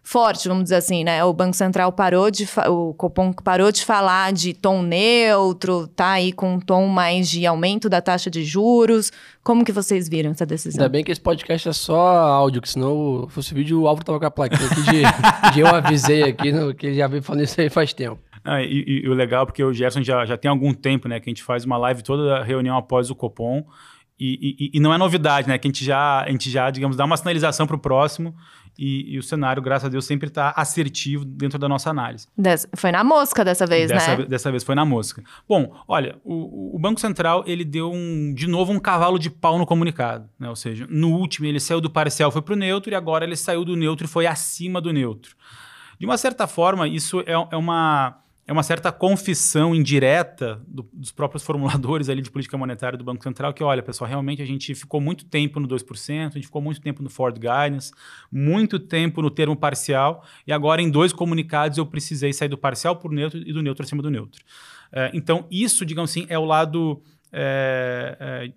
forte, 0.06 0.48
vamos 0.48 0.66
dizer 0.66 0.76
assim, 0.76 1.04
né? 1.04 1.26
O 1.26 1.34
Banco 1.34 1.56
Central 1.56 1.92
parou 1.92 2.30
de 2.30 2.48
o 2.70 2.94
Copom 2.94 3.34
parou 3.34 3.72
de 3.72 3.84
falar 3.84 4.32
de 4.32 4.54
tom 4.54 4.84
neutro, 4.84 5.88
tá 5.88 6.12
aí 6.12 6.32
com 6.32 6.54
um 6.54 6.60
tom 6.60 6.86
mais 6.86 7.28
de 7.28 7.44
aumento 7.44 7.90
da 7.90 8.00
taxa 8.00 8.30
de 8.30 8.44
juros. 8.44 9.12
Como 9.44 9.66
que 9.66 9.72
vocês 9.72 10.08
viram 10.08 10.30
essa 10.30 10.46
decisão? 10.46 10.80
Ainda 10.84 10.90
bem 10.90 11.04
que 11.04 11.12
esse 11.12 11.20
podcast 11.20 11.70
é 11.70 11.74
só 11.74 11.98
áudio, 11.98 12.62
que 12.62 12.70
senão 12.70 13.26
fosse 13.30 13.52
vídeo 13.56 13.82
o 13.82 13.88
Álvaro 13.88 14.06
tava 14.06 14.20
com 14.20 14.26
a 14.28 14.32
plaquinha 14.32 14.70
aqui 14.70 14.84
de, 14.84 15.54
de 15.54 15.60
eu 15.60 15.68
avisei 15.68 16.22
aqui, 16.22 16.52
no, 16.52 16.74
que 16.76 16.86
ele 16.86 16.96
já 16.98 17.08
veio 17.08 17.24
falando 17.24 17.44
isso 17.44 17.60
aí 17.60 17.70
faz 17.70 17.92
tempo. 17.92 18.20
Ah, 18.44 18.62
e, 18.62 19.02
e, 19.04 19.10
o 19.10 19.14
legal 19.16 19.42
é 19.42 19.46
porque 19.48 19.64
o 19.64 19.74
Gerson 19.74 20.04
já, 20.04 20.24
já 20.24 20.38
tem 20.38 20.50
algum 20.50 20.72
tempo, 20.72 21.08
né? 21.08 21.20
Que 21.20 21.28
a 21.28 21.32
gente 21.32 21.42
faz 21.42 21.66
uma 21.66 21.78
live 21.78 22.04
toda 22.04 22.44
reunião 22.44 22.78
após 22.78 23.10
o 23.10 23.16
Copom. 23.16 23.66
E, 24.18 24.72
e, 24.74 24.78
e, 24.78 24.80
não 24.80 24.94
é 24.94 24.98
novidade, 24.98 25.48
né? 25.48 25.58
Que 25.58 25.68
a 25.68 25.70
gente 25.70 25.84
já, 25.84 26.22
a 26.22 26.32
gente 26.32 26.50
já 26.50 26.70
digamos, 26.72 26.96
dá 26.96 27.04
uma 27.04 27.18
sinalização 27.18 27.68
para 27.68 27.76
o 27.76 27.80
próximo 27.80 28.34
e, 28.78 29.14
e, 29.14 29.18
o 29.18 29.24
cenário, 29.24 29.62
graças 29.62 29.86
a 29.86 29.90
Deus, 29.90 30.06
sempre 30.06 30.28
está 30.28 30.54
assertivo 30.56 31.24
dentro 31.24 31.58
da 31.58 31.68
nossa 31.68 31.90
análise. 31.90 32.28
Des, 32.38 32.68
foi 32.76 32.92
na 32.92 33.04
mosca 33.04 33.44
dessa 33.44 33.66
vez, 33.66 33.90
dessa, 33.90 34.18
né? 34.18 34.26
Dessa 34.26 34.52
vez 34.52 34.64
foi 34.64 34.76
na 34.76 34.86
mosca. 34.86 35.24
Bom, 35.48 35.74
olha, 35.88 36.18
o, 36.24 36.76
o, 36.76 36.80
Banco 36.80 37.00
Central 37.00 37.44
ele 37.48 37.64
deu 37.64 37.92
um, 37.92 38.34
de 38.34 38.48
novo 38.48 38.72
um 38.72 38.80
cavalo 38.80 39.18
de 39.18 39.30
pau 39.30 39.58
no 39.58 39.66
comunicado, 39.66 40.30
né? 40.38 40.50
Ou 40.50 40.56
seja, 40.56 40.86
no 40.90 41.12
último 41.12 41.46
ele 41.48 41.60
saiu 41.60 41.80
do 41.80 41.90
parcial, 41.90 42.32
foi 42.32 42.42
para 42.42 42.54
o 42.54 42.58
neutro 42.58 42.92
e 42.92 42.96
agora 42.96 43.26
ele 43.26 43.36
saiu 43.36 43.64
do 43.64 43.76
neutro 43.76 44.06
e 44.06 44.10
foi 44.10 44.28
acima 44.28 44.82
do 44.82 44.92
neutro. 44.92 45.36
De 45.98 46.06
uma 46.06 46.18
certa 46.18 46.46
forma, 46.46 46.88
isso 46.88 47.22
é, 47.22 47.32
é 47.32 47.58
uma 47.58 48.18
é 48.48 48.54
uma 48.54 48.62
certa 48.62 48.92
confissão 48.92 49.74
indireta 49.74 50.62
do, 50.68 50.88
dos 50.94 51.12
próprios 51.12 51.44
formuladores 51.44 52.10
ali 52.10 52.22
de 52.22 52.30
política 52.30 52.56
monetária 52.58 52.98
do 52.98 53.04
Banco 53.04 53.24
Central, 53.24 53.54
que 53.54 53.64
olha, 53.64 53.82
pessoal, 53.82 54.08
realmente 54.08 54.42
a 54.42 54.46
gente 54.46 54.76
ficou 54.76 55.02
muito 55.02 55.26
tempo 55.26 55.60
no 55.60 55.68
2%, 55.68 56.28
a 56.28 56.30
gente 56.30 56.46
ficou 56.46 56.62
muito 56.62 56.80
tempo 56.80 57.02
no 57.02 57.10
Ford 57.10 57.36
Guidance, 57.36 57.92
muito 58.32 58.78
tempo 58.78 59.22
no 59.22 59.32
termo 59.32 59.56
parcial, 59.56 60.24
e 60.46 60.54
agora 60.54 60.82
em 60.82 60.92
dois 60.92 61.12
comunicados 61.12 61.78
eu 61.80 61.86
precisei 61.88 62.32
sair 62.34 62.50
do 62.50 62.58
parcial 62.58 62.96
por 62.98 63.12
neutro 63.12 63.40
e 63.40 63.52
do 63.52 63.64
neutro 63.64 63.84
acima 63.84 64.04
do 64.04 64.12
neutro. 64.12 64.44
É, 64.92 65.10
então, 65.14 65.48
isso, 65.50 65.84
digamos 65.84 66.12
assim, 66.12 66.28
é 66.30 66.38
o 66.38 66.46
lado 66.46 67.02
é, 67.32 68.18
é, 68.20 68.54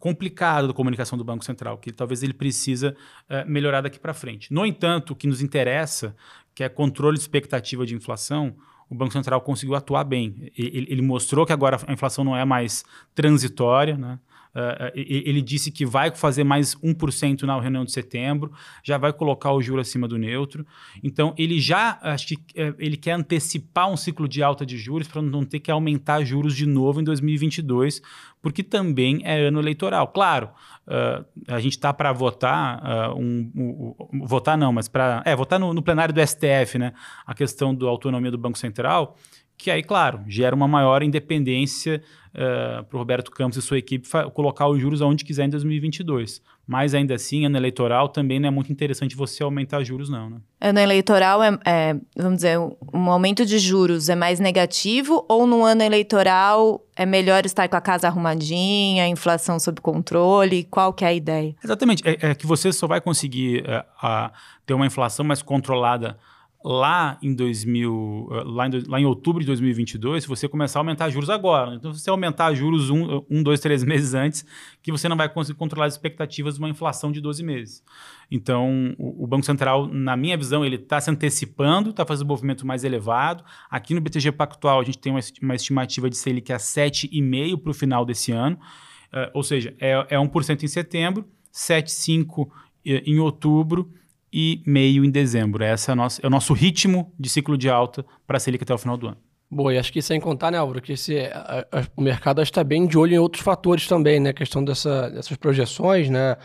complicado 0.00 0.66
da 0.66 0.74
comunicação 0.74 1.16
do 1.16 1.22
Banco 1.22 1.44
Central, 1.44 1.78
que 1.78 1.92
talvez 1.92 2.24
ele 2.24 2.34
precisa 2.34 2.96
é, 3.28 3.44
melhorar 3.44 3.82
daqui 3.82 4.00
para 4.00 4.12
frente. 4.12 4.52
No 4.52 4.66
entanto, 4.66 5.12
o 5.12 5.16
que 5.16 5.28
nos 5.28 5.40
interessa, 5.40 6.16
que 6.54 6.64
é 6.64 6.68
controle 6.68 7.16
de 7.16 7.22
expectativa 7.22 7.86
de 7.86 7.94
inflação, 7.94 8.56
o 8.92 8.94
Banco 8.94 9.14
Central 9.14 9.40
conseguiu 9.40 9.74
atuar 9.74 10.04
bem. 10.04 10.52
Ele, 10.56 10.86
ele, 10.90 11.00
mostrou 11.00 11.46
que 11.46 11.52
agora 11.52 11.78
a 11.86 11.92
inflação 11.94 12.22
não 12.22 12.36
é 12.36 12.44
mais 12.44 12.84
transitória, 13.14 13.96
né? 13.96 14.18
Uh, 14.54 14.92
ele 14.94 15.40
disse 15.40 15.70
que 15.70 15.86
vai 15.86 16.14
fazer 16.14 16.44
mais 16.44 16.74
1% 16.76 17.42
na 17.44 17.58
reunião 17.58 17.86
de 17.86 17.92
setembro, 17.92 18.52
já 18.82 18.98
vai 18.98 19.10
colocar 19.10 19.50
o 19.52 19.62
juro 19.62 19.80
acima 19.80 20.06
do 20.06 20.18
neutro. 20.18 20.66
Então, 21.02 21.34
ele 21.38 21.58
já, 21.58 21.98
acho 22.02 22.26
que 22.26 22.34
uh, 22.34 22.74
ele 22.78 22.98
quer 22.98 23.12
antecipar 23.12 23.90
um 23.90 23.96
ciclo 23.96 24.28
de 24.28 24.42
alta 24.42 24.66
de 24.66 24.76
juros 24.76 25.08
para 25.08 25.22
não 25.22 25.42
ter 25.42 25.58
que 25.60 25.70
aumentar 25.70 26.22
juros 26.22 26.54
de 26.54 26.66
novo 26.66 27.00
em 27.00 27.04
2022, 27.04 28.02
porque 28.42 28.62
também 28.62 29.22
é 29.24 29.46
ano 29.46 29.58
eleitoral. 29.58 30.08
Claro, 30.08 30.50
uh, 30.86 31.24
a 31.48 31.58
gente 31.58 31.72
está 31.72 31.90
para 31.94 32.12
votar, 32.12 33.14
um, 33.16 33.50
um, 33.56 33.94
um, 34.12 34.26
votar 34.26 34.58
não, 34.58 34.70
mas 34.70 34.86
para 34.86 35.22
é, 35.24 35.34
votar 35.34 35.58
no, 35.58 35.72
no 35.72 35.82
plenário 35.82 36.12
do 36.12 36.20
STF, 36.20 36.78
né, 36.78 36.92
a 37.26 37.34
questão 37.34 37.74
da 37.74 37.86
autonomia 37.86 38.30
do 38.30 38.36
Banco 38.36 38.58
Central, 38.58 39.16
que 39.62 39.70
aí, 39.70 39.80
claro, 39.80 40.20
gera 40.26 40.56
uma 40.56 40.66
maior 40.66 41.04
independência 41.04 42.02
uh, 42.34 42.82
para 42.82 42.96
o 42.96 42.98
Roberto 42.98 43.30
Campos 43.30 43.56
e 43.56 43.62
sua 43.62 43.78
equipe 43.78 44.08
colocar 44.34 44.66
os 44.66 44.80
juros 44.80 45.00
aonde 45.00 45.24
quiser 45.24 45.44
em 45.44 45.50
2022. 45.50 46.42
Mas 46.66 46.94
ainda 46.94 47.14
assim, 47.14 47.46
ano 47.46 47.56
eleitoral 47.56 48.08
também 48.08 48.40
não 48.40 48.48
é 48.48 48.50
muito 48.50 48.72
interessante 48.72 49.14
você 49.14 49.40
aumentar 49.40 49.84
juros, 49.84 50.08
não. 50.08 50.30
Né? 50.30 50.36
Ano 50.60 50.80
eleitoral 50.80 51.44
é, 51.44 51.58
é, 51.64 51.96
vamos 52.16 52.38
dizer, 52.38 52.58
um 52.58 53.08
aumento 53.08 53.46
de 53.46 53.56
juros 53.60 54.08
é 54.08 54.16
mais 54.16 54.40
negativo 54.40 55.24
ou 55.28 55.46
no 55.46 55.62
ano 55.62 55.82
eleitoral 55.82 56.84
é 56.96 57.06
melhor 57.06 57.46
estar 57.46 57.68
com 57.68 57.76
a 57.76 57.80
casa 57.80 58.08
arrumadinha, 58.08 59.06
inflação 59.06 59.60
sob 59.60 59.80
controle? 59.80 60.64
Qual 60.64 60.92
que 60.92 61.04
é 61.04 61.08
a 61.08 61.14
ideia? 61.14 61.54
Exatamente. 61.62 62.02
É, 62.04 62.30
é 62.30 62.34
que 62.34 62.48
você 62.48 62.72
só 62.72 62.88
vai 62.88 63.00
conseguir 63.00 63.62
é, 63.64 63.84
a, 64.02 64.32
ter 64.66 64.74
uma 64.74 64.86
inflação 64.86 65.24
mais 65.24 65.40
controlada 65.40 66.18
lá 66.64 67.18
em 67.22 67.34
2000, 67.34 68.28
eh, 68.30 68.42
lá 68.46 68.66
em, 68.66 68.70
lá 68.86 69.00
em 69.00 69.04
outubro 69.04 69.40
de 69.40 69.46
2022, 69.46 70.22
se 70.22 70.28
você 70.28 70.48
começar 70.48 70.78
a 70.78 70.80
aumentar 70.80 71.10
juros 71.10 71.28
agora. 71.28 71.74
Então, 71.74 71.92
se 71.92 72.00
você 72.00 72.10
aumentar 72.10 72.54
juros 72.54 72.90
um, 72.90 73.24
um, 73.30 73.42
dois, 73.42 73.60
três 73.60 73.82
meses 73.84 74.14
antes, 74.14 74.44
que 74.82 74.92
você 74.92 75.08
não 75.08 75.16
vai 75.16 75.28
conseguir 75.28 75.58
controlar 75.58 75.86
as 75.86 75.94
expectativas 75.94 76.54
de 76.54 76.60
uma 76.60 76.68
inflação 76.68 77.10
de 77.10 77.20
12 77.20 77.42
meses. 77.42 77.82
Então, 78.30 78.94
o, 78.98 79.24
o 79.24 79.26
Banco 79.26 79.44
Central, 79.44 79.86
na 79.88 80.16
minha 80.16 80.36
visão, 80.36 80.64
ele 80.64 80.76
está 80.76 81.00
se 81.00 81.10
antecipando, 81.10 81.90
está 81.90 82.06
fazendo 82.06 82.26
um 82.26 82.28
movimento 82.28 82.66
mais 82.66 82.84
elevado. 82.84 83.44
Aqui 83.70 83.94
no 83.94 84.00
BTG 84.00 84.32
Pactual, 84.32 84.80
a 84.80 84.84
gente 84.84 84.98
tem 84.98 85.12
uma, 85.12 85.54
estimativa 85.54 86.08
de 86.08 86.16
Selic 86.16 86.52
a 86.52 86.56
7,5% 86.56 87.60
para 87.60 87.70
o 87.70 87.74
final 87.74 88.04
desse 88.04 88.32
ano. 88.32 88.56
Uh, 89.12 89.30
ou 89.34 89.42
seja, 89.42 89.74
é, 89.78 89.92
é 90.08 90.16
1% 90.16 90.62
em 90.62 90.68
setembro, 90.68 91.28
7,5% 91.52 92.48
em 92.84 93.18
outubro, 93.18 93.92
e 94.32 94.62
meio 94.66 95.04
em 95.04 95.10
dezembro. 95.10 95.62
Esse 95.64 95.90
é, 95.90 95.94
nosso, 95.94 96.20
é 96.22 96.26
o 96.26 96.30
nosso 96.30 96.52
ritmo 96.52 97.12
de 97.18 97.28
ciclo 97.28 97.58
de 97.58 97.68
alta 97.68 98.04
para 98.26 98.36
a 98.36 98.40
Selic 98.40 98.62
até 98.62 98.72
o 98.72 98.78
final 98.78 98.96
do 98.96 99.08
ano. 99.08 99.18
Boa, 99.50 99.74
e 99.74 99.78
acho 99.78 99.92
que 99.92 100.00
sem 100.00 100.18
contar, 100.18 100.50
né, 100.50 100.56
Álvaro, 100.56 100.80
que 100.80 100.94
esse, 100.94 101.18
a, 101.26 101.66
a, 101.70 101.82
o 101.94 102.00
mercado 102.00 102.40
está 102.40 102.64
bem 102.64 102.86
de 102.86 102.96
olho 102.96 103.14
em 103.14 103.18
outros 103.18 103.42
fatores 103.42 103.86
também, 103.86 104.18
né? 104.18 104.30
A 104.30 104.32
questão 104.32 104.64
dessa, 104.64 105.10
dessas 105.10 105.36
projeções, 105.36 106.08
né? 106.08 106.38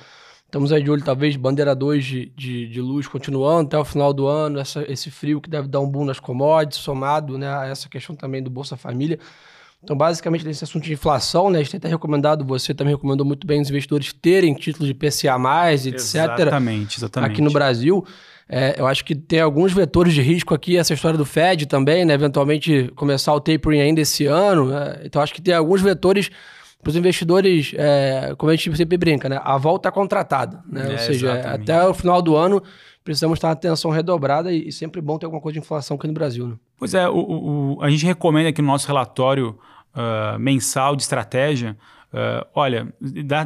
Estamos 0.44 0.72
aí 0.72 0.84
de 0.84 0.92
olho, 0.92 1.04
talvez, 1.04 1.36
bandeira 1.36 1.76
2 1.76 2.06
de, 2.06 2.26
de, 2.36 2.68
de, 2.68 2.82
luz 2.82 3.08
continuando 3.08 3.68
até 3.68 3.78
o 3.78 3.84
final 3.84 4.14
do 4.14 4.28
ano, 4.28 4.60
essa, 4.60 4.82
esse 4.92 5.12
frio 5.12 5.42
que 5.42 5.50
deve 5.50 5.68
dar 5.68 5.82
um 5.82 5.90
boom 5.90 6.06
nas 6.06 6.22
commodities, 6.22 6.82
somado 6.82 7.38
né, 7.38 7.48
a 7.50 7.66
essa 7.66 7.90
questão 7.90 8.16
também 8.16 8.42
do 8.42 8.50
Bolsa 8.50 8.78
Família. 8.78 9.20
Então, 9.84 9.96
basicamente, 9.96 10.46
nesse 10.46 10.64
assunto 10.64 10.84
de 10.84 10.94
inflação, 10.94 11.50
né, 11.50 11.60
a 11.60 11.62
gente 11.62 11.72
tem 11.72 11.78
até 11.78 11.88
recomendado, 11.88 12.44
você 12.44 12.74
também 12.74 12.96
recomendou 12.96 13.26
muito 13.26 13.46
bem 13.46 13.62
os 13.62 13.70
investidores 13.70 14.12
terem 14.12 14.54
títulos 14.54 14.88
de 14.88 14.94
PCA, 14.94 15.38
etc. 15.74 15.94
Exatamente, 15.96 16.98
exatamente. 16.98 17.32
Aqui 17.32 17.42
no 17.42 17.52
Brasil. 17.52 18.04
É, 18.50 18.76
eu 18.80 18.88
acho 18.88 19.04
que 19.04 19.14
tem 19.14 19.42
alguns 19.42 19.74
vetores 19.74 20.14
de 20.14 20.22
risco 20.22 20.54
aqui, 20.54 20.78
essa 20.78 20.94
história 20.94 21.18
do 21.18 21.26
Fed 21.26 21.66
também, 21.66 22.06
né? 22.06 22.14
Eventualmente 22.14 22.92
começar 22.96 23.34
o 23.34 23.42
tapering 23.42 23.82
ainda 23.82 24.02
esse 24.02 24.26
ano. 24.26 24.68
Né? 24.68 25.02
Então, 25.04 25.22
acho 25.22 25.34
que 25.34 25.42
tem 25.42 25.54
alguns 25.54 25.82
vetores 25.82 26.30
para 26.82 26.90
os 26.90 26.96
investidores, 26.96 27.74
é, 27.76 28.34
como 28.38 28.52
a 28.52 28.56
gente 28.56 28.76
sempre 28.78 28.98
brinca, 28.98 29.28
né? 29.28 29.40
A 29.44 29.58
volta 29.58 29.90
é 29.90 29.92
contratada, 29.92 30.62
né? 30.72 30.88
É, 30.90 30.92
Ou 30.94 30.98
seja, 30.98 31.34
exatamente. 31.34 31.72
até 31.72 31.88
o 31.88 31.94
final 31.94 32.22
do 32.22 32.36
ano 32.36 32.64
precisamos 33.08 33.38
estar 33.38 33.52
atenção 33.52 33.90
redobrada 33.90 34.52
e, 34.52 34.68
e, 34.68 34.72
sempre 34.72 35.00
bom 35.00 35.18
ter 35.18 35.26
alguma 35.26 35.42
coisa 35.42 35.54
de 35.54 35.60
inflação 35.60 35.96
aqui 35.96 36.08
no 36.08 36.14
Brasil. 36.14 36.46
Né? 36.46 36.56
Pois 36.78 36.94
é, 36.94 37.08
o, 37.08 37.16
o, 37.16 37.82
a 37.82 37.90
gente 37.90 38.06
recomenda 38.06 38.50
aqui 38.50 38.62
no 38.62 38.68
nosso 38.68 38.86
relatório 38.86 39.58
uh, 39.96 40.38
mensal 40.38 40.94
de 40.94 41.04
estratégia, 41.04 41.78
uh, 42.12 42.46
olha, 42.54 42.94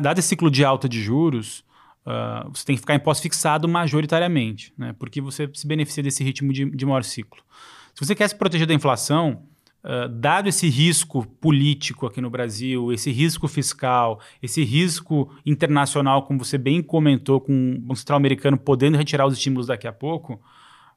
dado 0.02 0.18
esse 0.18 0.30
ciclo 0.30 0.50
de 0.50 0.66
alta 0.66 0.90
de 0.90 1.00
juros, 1.00 1.64
uh, 2.08 2.50
você 2.50 2.66
tem 2.66 2.76
que 2.76 2.80
ficar 2.82 2.96
em 2.96 3.00
pós-fixado 3.00 3.70
majoritariamente, 3.70 4.74
né? 4.76 4.96
porque 4.98 5.22
você 5.22 5.48
se 5.54 5.68
beneficia 5.68 6.02
desse 6.02 6.24
ritmo 6.24 6.52
de, 6.52 6.68
de 6.68 6.84
maior 6.84 7.04
ciclo. 7.04 7.44
Se 7.94 8.04
você 8.04 8.16
quer 8.16 8.28
se 8.28 8.36
proteger 8.36 8.66
da 8.66 8.74
inflação, 8.74 9.44
Uh, 9.84 10.08
dado 10.08 10.48
esse 10.48 10.70
risco 10.70 11.26
político 11.26 12.06
aqui 12.06 12.22
no 12.22 12.30
Brasil, 12.30 12.94
esse 12.94 13.12
risco 13.12 13.48
fiscal, 13.48 14.20
esse 14.42 14.64
risco 14.64 15.34
internacional, 15.44 16.24
como 16.24 16.44
você 16.44 16.58
bem 16.58 16.84
comentou, 16.84 17.42
com 17.42 17.74
o 17.74 17.80
Banco 17.80 17.96
Central 17.96 18.18
americano 18.18 18.58
podendo 18.58 18.96
retirar 18.98 19.26
os 19.26 19.34
estímulos 19.34 19.68
daqui 19.68 19.88
a 19.88 19.94
pouco, 19.94 20.40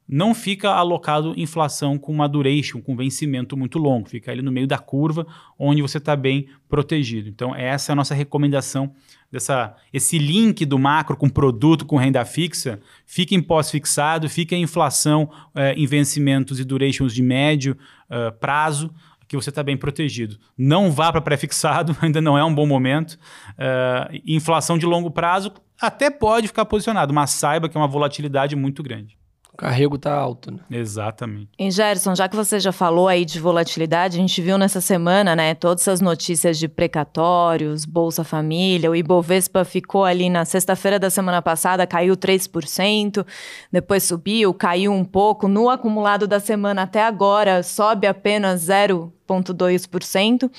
não 0.07 0.35
fica 0.35 0.69
alocado 0.69 1.33
inflação 1.35 1.97
com 1.97 2.11
uma 2.11 2.27
duration, 2.27 2.81
com 2.81 2.95
vencimento 2.95 3.57
muito 3.57 3.79
longo, 3.79 4.07
fica 4.07 4.31
ali 4.31 4.41
no 4.41 4.51
meio 4.51 4.67
da 4.67 4.77
curva, 4.77 5.25
onde 5.57 5.81
você 5.81 5.97
está 5.97 6.15
bem 6.15 6.47
protegido. 6.69 7.27
Então, 7.27 7.55
essa 7.55 7.91
é 7.91 7.93
a 7.93 7.95
nossa 7.95 8.13
recomendação 8.13 8.93
dessa 9.31 9.75
esse 9.91 10.17
link 10.17 10.65
do 10.65 10.77
macro 10.77 11.17
com 11.17 11.27
produto 11.27 11.85
com 11.85 11.97
renda 11.97 12.23
fixa, 12.23 12.79
fica 13.05 13.33
em 13.35 13.41
pós-fixado, 13.41 14.29
fica 14.29 14.55
em 14.55 14.61
inflação 14.61 15.29
eh, 15.55 15.73
em 15.75 15.85
vencimentos 15.85 16.59
e 16.59 16.63
durations 16.63 17.13
de 17.13 17.21
médio 17.21 17.77
uh, 18.09 18.31
prazo, 18.39 18.93
que 19.27 19.35
você 19.35 19.49
está 19.49 19.63
bem 19.63 19.75
protegido. 19.75 20.37
Não 20.55 20.91
vá 20.91 21.11
para 21.11 21.21
pré-fixado, 21.21 21.97
ainda 22.01 22.21
não 22.21 22.37
é 22.37 22.43
um 22.43 22.53
bom 22.53 22.67
momento. 22.67 23.13
Uh, 23.51 24.21
inflação 24.25 24.77
de 24.77 24.85
longo 24.85 25.09
prazo 25.09 25.51
até 25.81 26.09
pode 26.09 26.47
ficar 26.47 26.65
posicionado, 26.65 27.13
mas 27.13 27.31
saiba 27.31 27.67
que 27.67 27.75
é 27.75 27.79
uma 27.79 27.87
volatilidade 27.87 28.55
muito 28.55 28.83
grande. 28.83 29.17
O 29.55 29.57
carrego 29.57 29.95
está 29.95 30.13
alto, 30.13 30.51
né? 30.51 30.59
Exatamente. 30.69 31.47
E 31.57 31.71
Gerson, 31.71 32.13
já 32.13 32.27
que 32.27 32.35
você 32.35 32.59
já 32.59 32.73
falou 32.73 33.07
aí 33.07 33.23
de 33.23 33.39
volatilidade, 33.39 34.17
a 34.17 34.19
gente 34.19 34.41
viu 34.41 34.57
nessa 34.57 34.81
semana, 34.81 35.33
né, 35.33 35.55
todas 35.55 35.83
essas 35.83 36.01
notícias 36.01 36.59
de 36.59 36.67
precatórios, 36.67 37.85
Bolsa 37.85 38.25
Família, 38.25 38.91
o 38.91 38.95
Ibovespa 38.95 39.63
ficou 39.63 40.03
ali 40.03 40.29
na 40.29 40.43
sexta-feira 40.43 40.99
da 40.99 41.09
semana 41.09 41.41
passada, 41.41 41.87
caiu 41.87 42.17
3%, 42.17 43.25
depois 43.71 44.03
subiu, 44.03 44.53
caiu 44.53 44.91
um 44.91 45.05
pouco, 45.05 45.47
no 45.47 45.69
acumulado 45.69 46.27
da 46.27 46.41
semana 46.41 46.81
até 46.81 47.01
agora 47.01 47.63
sobe 47.63 48.07
apenas 48.07 48.67
0,2%. 48.67 50.51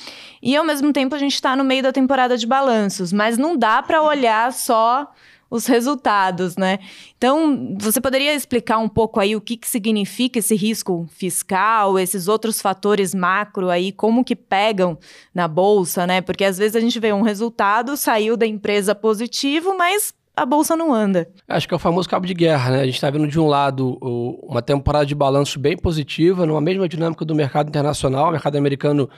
E 0.42 0.56
ao 0.56 0.64
mesmo 0.64 0.90
tempo 0.90 1.14
a 1.14 1.18
gente 1.18 1.34
está 1.34 1.54
no 1.54 1.64
meio 1.64 1.82
da 1.82 1.92
temporada 1.92 2.38
de 2.38 2.46
balanços, 2.46 3.12
mas 3.12 3.36
não 3.36 3.58
dá 3.58 3.82
para 3.82 4.00
olhar 4.00 4.50
só 4.54 5.06
os 5.50 5.66
resultados, 5.66 6.56
né? 6.56 6.78
Então, 7.16 7.76
você 7.78 8.00
poderia 8.00 8.34
explicar 8.34 8.78
um 8.78 8.88
pouco 8.88 9.20
aí 9.20 9.36
o 9.36 9.40
que, 9.40 9.56
que 9.56 9.68
significa 9.68 10.38
esse 10.38 10.56
risco 10.56 11.06
fiscal, 11.10 11.98
esses 11.98 12.28
outros 12.28 12.60
fatores 12.60 13.14
macro 13.14 13.70
aí, 13.70 13.92
como 13.92 14.24
que 14.24 14.34
pegam 14.34 14.98
na 15.34 15.46
bolsa, 15.46 16.06
né? 16.06 16.20
Porque 16.20 16.44
às 16.44 16.58
vezes 16.58 16.76
a 16.76 16.80
gente 16.80 16.98
vê 16.98 17.12
um 17.12 17.22
resultado, 17.22 17.96
saiu 17.96 18.36
da 18.36 18.46
empresa 18.46 18.94
positivo, 18.94 19.76
mas 19.76 20.12
a 20.36 20.44
bolsa 20.44 20.76
não 20.76 20.92
anda. 20.92 21.28
Acho 21.48 21.66
que 21.66 21.72
é 21.72 21.76
o 21.76 21.80
famoso 21.80 22.08
cabo 22.08 22.26
de 22.26 22.34
guerra, 22.34 22.72
né? 22.72 22.80
A 22.82 22.84
gente 22.84 22.96
está 22.96 23.08
vendo 23.08 23.26
de 23.26 23.40
um 23.40 23.46
lado 23.46 23.98
uma 24.42 24.60
temporada 24.60 25.06
de 25.06 25.14
balanço 25.14 25.58
bem 25.58 25.76
positiva, 25.76 26.44
numa 26.44 26.60
mesma 26.60 26.88
dinâmica 26.88 27.24
do 27.24 27.34
mercado 27.34 27.68
internacional, 27.68 28.28
o 28.28 28.32
mercado 28.32 28.56
americano 28.56 29.08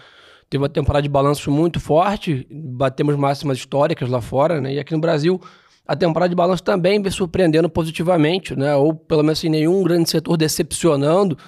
teve 0.49 0.63
uma 0.63 0.69
temporada 0.69 1.03
de 1.03 1.09
balanço 1.09 1.51
muito 1.51 1.81
forte, 1.81 2.47
batemos 2.51 3.17
máximas 3.17 3.59
históricas 3.59 4.09
lá 4.09 4.21
fora, 4.21 4.61
né? 4.61 4.75
E 4.75 4.79
aqui 4.79 4.93
no 4.93 5.01
Brasil 5.01 5.41
a 5.89 5.97
temporada 5.97 6.29
de 6.29 6.35
balanço 6.35 6.63
também 6.63 7.01
vem 7.01 7.11
surpreendendo 7.11 7.67
positivamente, 7.67 8.55
né? 8.55 8.77
Ou 8.77 8.95
pelo 8.95 9.23
menos 9.23 9.39
sem 9.39 9.49
nenhum 9.49 9.83
grande 9.83 10.11
setor 10.11 10.37
decepcionando, 10.37 11.39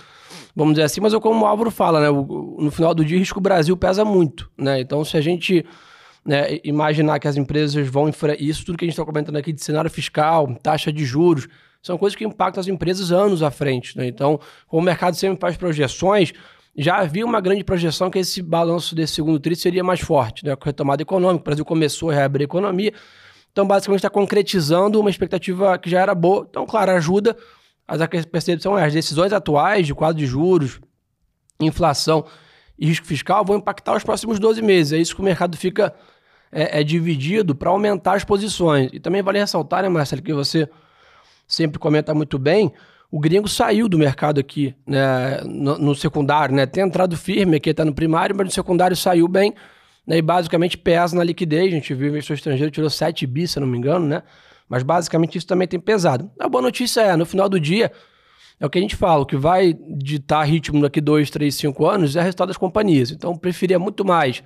vamos 0.57 0.73
dizer 0.73 0.85
assim. 0.85 0.99
Mas 0.99 1.13
eu, 1.13 1.21
como 1.21 1.45
o 1.45 1.47
Álvaro 1.47 1.71
fala, 1.71 2.01
né? 2.01 2.09
No 2.11 2.71
final 2.71 2.95
do 2.95 3.05
dia, 3.05 3.19
o 3.19 3.21
risco 3.21 3.39
Brasil 3.39 3.77
pesa 3.77 4.03
muito, 4.03 4.51
né? 4.57 4.81
Então, 4.81 5.05
se 5.05 5.15
a 5.19 5.21
gente 5.21 5.67
né, 6.25 6.59
imaginar 6.65 7.19
que 7.19 7.29
as 7.29 7.37
empresas 7.37 7.87
vão 7.87 8.09
enfrentar 8.09 8.43
isso, 8.43 8.65
tudo 8.65 8.79
que 8.79 8.85
a 8.87 8.89
gente 8.89 8.95
está 8.95 9.05
comentando 9.05 9.37
aqui 9.37 9.53
de 9.53 9.63
cenário 9.63 9.91
fiscal, 9.91 10.55
taxa 10.63 10.91
de 10.91 11.05
juros, 11.05 11.47
são 11.83 11.99
coisas 11.99 12.17
que 12.17 12.25
impactam 12.25 12.63
as 12.63 12.69
empresas 12.69 13.13
anos 13.13 13.43
à 13.43 13.51
frente, 13.51 13.95
né? 13.99 14.07
Então, 14.07 14.41
como 14.67 14.81
o 14.81 14.85
mercado 14.85 15.17
sempre 15.17 15.39
faz 15.39 15.59
projeções, 15.59 16.33
já 16.75 16.97
havia 16.97 17.27
uma 17.27 17.43
grande 17.43 17.63
projeção 17.63 18.11
que 18.11 18.19
esse 18.19 18.41
balanço 18.41 18.95
desse 18.95 19.13
segundo 19.15 19.39
tri 19.39 19.55
seria 19.55 19.85
mais 19.85 20.01
forte, 20.01 20.47
né? 20.47 20.57
Com 20.57 20.65
retomada 20.65 21.03
econômica, 21.03 21.43
o 21.43 21.45
Brasil 21.45 21.65
começou 21.65 22.09
a 22.09 22.15
reabrir 22.15 22.45
a 22.45 22.47
economia, 22.47 22.95
então, 23.53 23.67
basicamente, 23.67 23.99
está 23.99 24.11
concretizando 24.11 25.01
uma 25.01 25.11
expectativa 25.11 25.77
que 25.79 25.91
já 25.91 26.01
era 26.01 26.15
boa. 26.15 26.47
Então, 26.49 26.65
claro, 26.67 26.93
ajuda. 26.93 27.37
Mas 27.87 28.01
a 28.01 28.09
percepção 28.09 28.79
é 28.79 28.85
as 28.85 28.93
decisões 28.93 29.33
atuais 29.33 29.87
de 29.87 29.95
quadro 29.95 30.19
de 30.19 30.27
juros, 30.27 30.81
inflação 31.61 32.25
e 32.79 32.87
risco 32.87 33.07
fiscal 33.07 33.45
vão 33.45 33.57
impactar 33.57 33.97
os 33.97 34.05
próximos 34.05 34.39
12 34.39 34.63
meses. 34.63 34.93
É 34.93 34.99
isso 34.99 35.15
que 35.15 35.21
o 35.21 35.25
mercado 35.25 35.57
fica 35.57 35.95
é, 36.53 36.81
é 36.81 36.85
dividido 36.85 37.55
para 37.55 37.69
aumentar 37.69 38.15
as 38.15 38.25
posições. 38.25 38.91
E 38.93 39.01
também 39.01 39.23
vale 39.23 39.39
ressaltar, 39.39 39.83
né, 39.83 39.89
Marcelo, 39.89 40.23
que 40.23 40.33
você 40.33 40.69
sempre 41.47 41.79
comenta 41.79 42.15
muito 42.15 42.39
bem, 42.39 42.73
o 43.11 43.19
gringo 43.19 43.49
saiu 43.49 43.89
do 43.89 43.99
mercado 43.99 44.39
aqui 44.39 44.73
né, 44.87 45.41
no, 45.45 45.77
no 45.79 45.95
secundário, 45.97 46.55
né? 46.55 46.65
Tem 46.65 46.85
entrado 46.85 47.17
firme 47.17 47.57
aqui, 47.57 47.71
está 47.71 47.85
no 47.85 47.93
primário, 47.93 48.37
mas 48.37 48.47
no 48.47 48.53
secundário 48.53 48.97
saiu 48.97 49.27
bem 49.27 49.53
né, 50.11 50.19
e 50.19 50.23
basicamente 50.23 50.77
pesa 50.77 51.15
na 51.15 51.23
liquidez. 51.23 51.69
A 51.69 51.77
gente 51.77 51.95
viu 51.95 52.09
o 52.09 52.11
investidor 52.11 52.35
estrangeiro 52.35 52.73
tirou 52.73 52.91
7 52.91 53.25
bi, 53.29 53.47
se 53.47 53.61
não 53.61 53.67
me 53.67 53.79
engano, 53.79 54.09
né? 54.09 54.25
Mas 54.69 54.83
basicamente 54.83 55.39
isso 55.39 55.47
também 55.47 55.69
tem 55.69 55.79
pesado. 55.79 56.29
A 56.37 56.49
boa 56.49 56.61
notícia 56.61 57.01
é, 57.01 57.15
no 57.15 57.25
final 57.25 57.49
do 57.49 57.61
dia, 57.61 57.93
é 58.59 58.67
o 58.67 58.69
que 58.69 58.77
a 58.77 58.83
gente 58.83 58.97
fala, 58.97 59.23
o 59.23 59.27
que 59.27 59.37
vai 59.37 59.73
ditar 59.73 60.43
ritmo 60.43 60.83
daqui 60.83 61.01
2, 61.01 61.31
3, 61.31 61.55
5 61.55 61.87
anos 61.87 62.17
é 62.17 62.21
o 62.21 62.23
resultado 62.25 62.49
das 62.49 62.57
companhias. 62.57 63.13
Então, 63.13 63.37
preferia 63.37 63.79
muito 63.79 64.05
mais, 64.05 64.43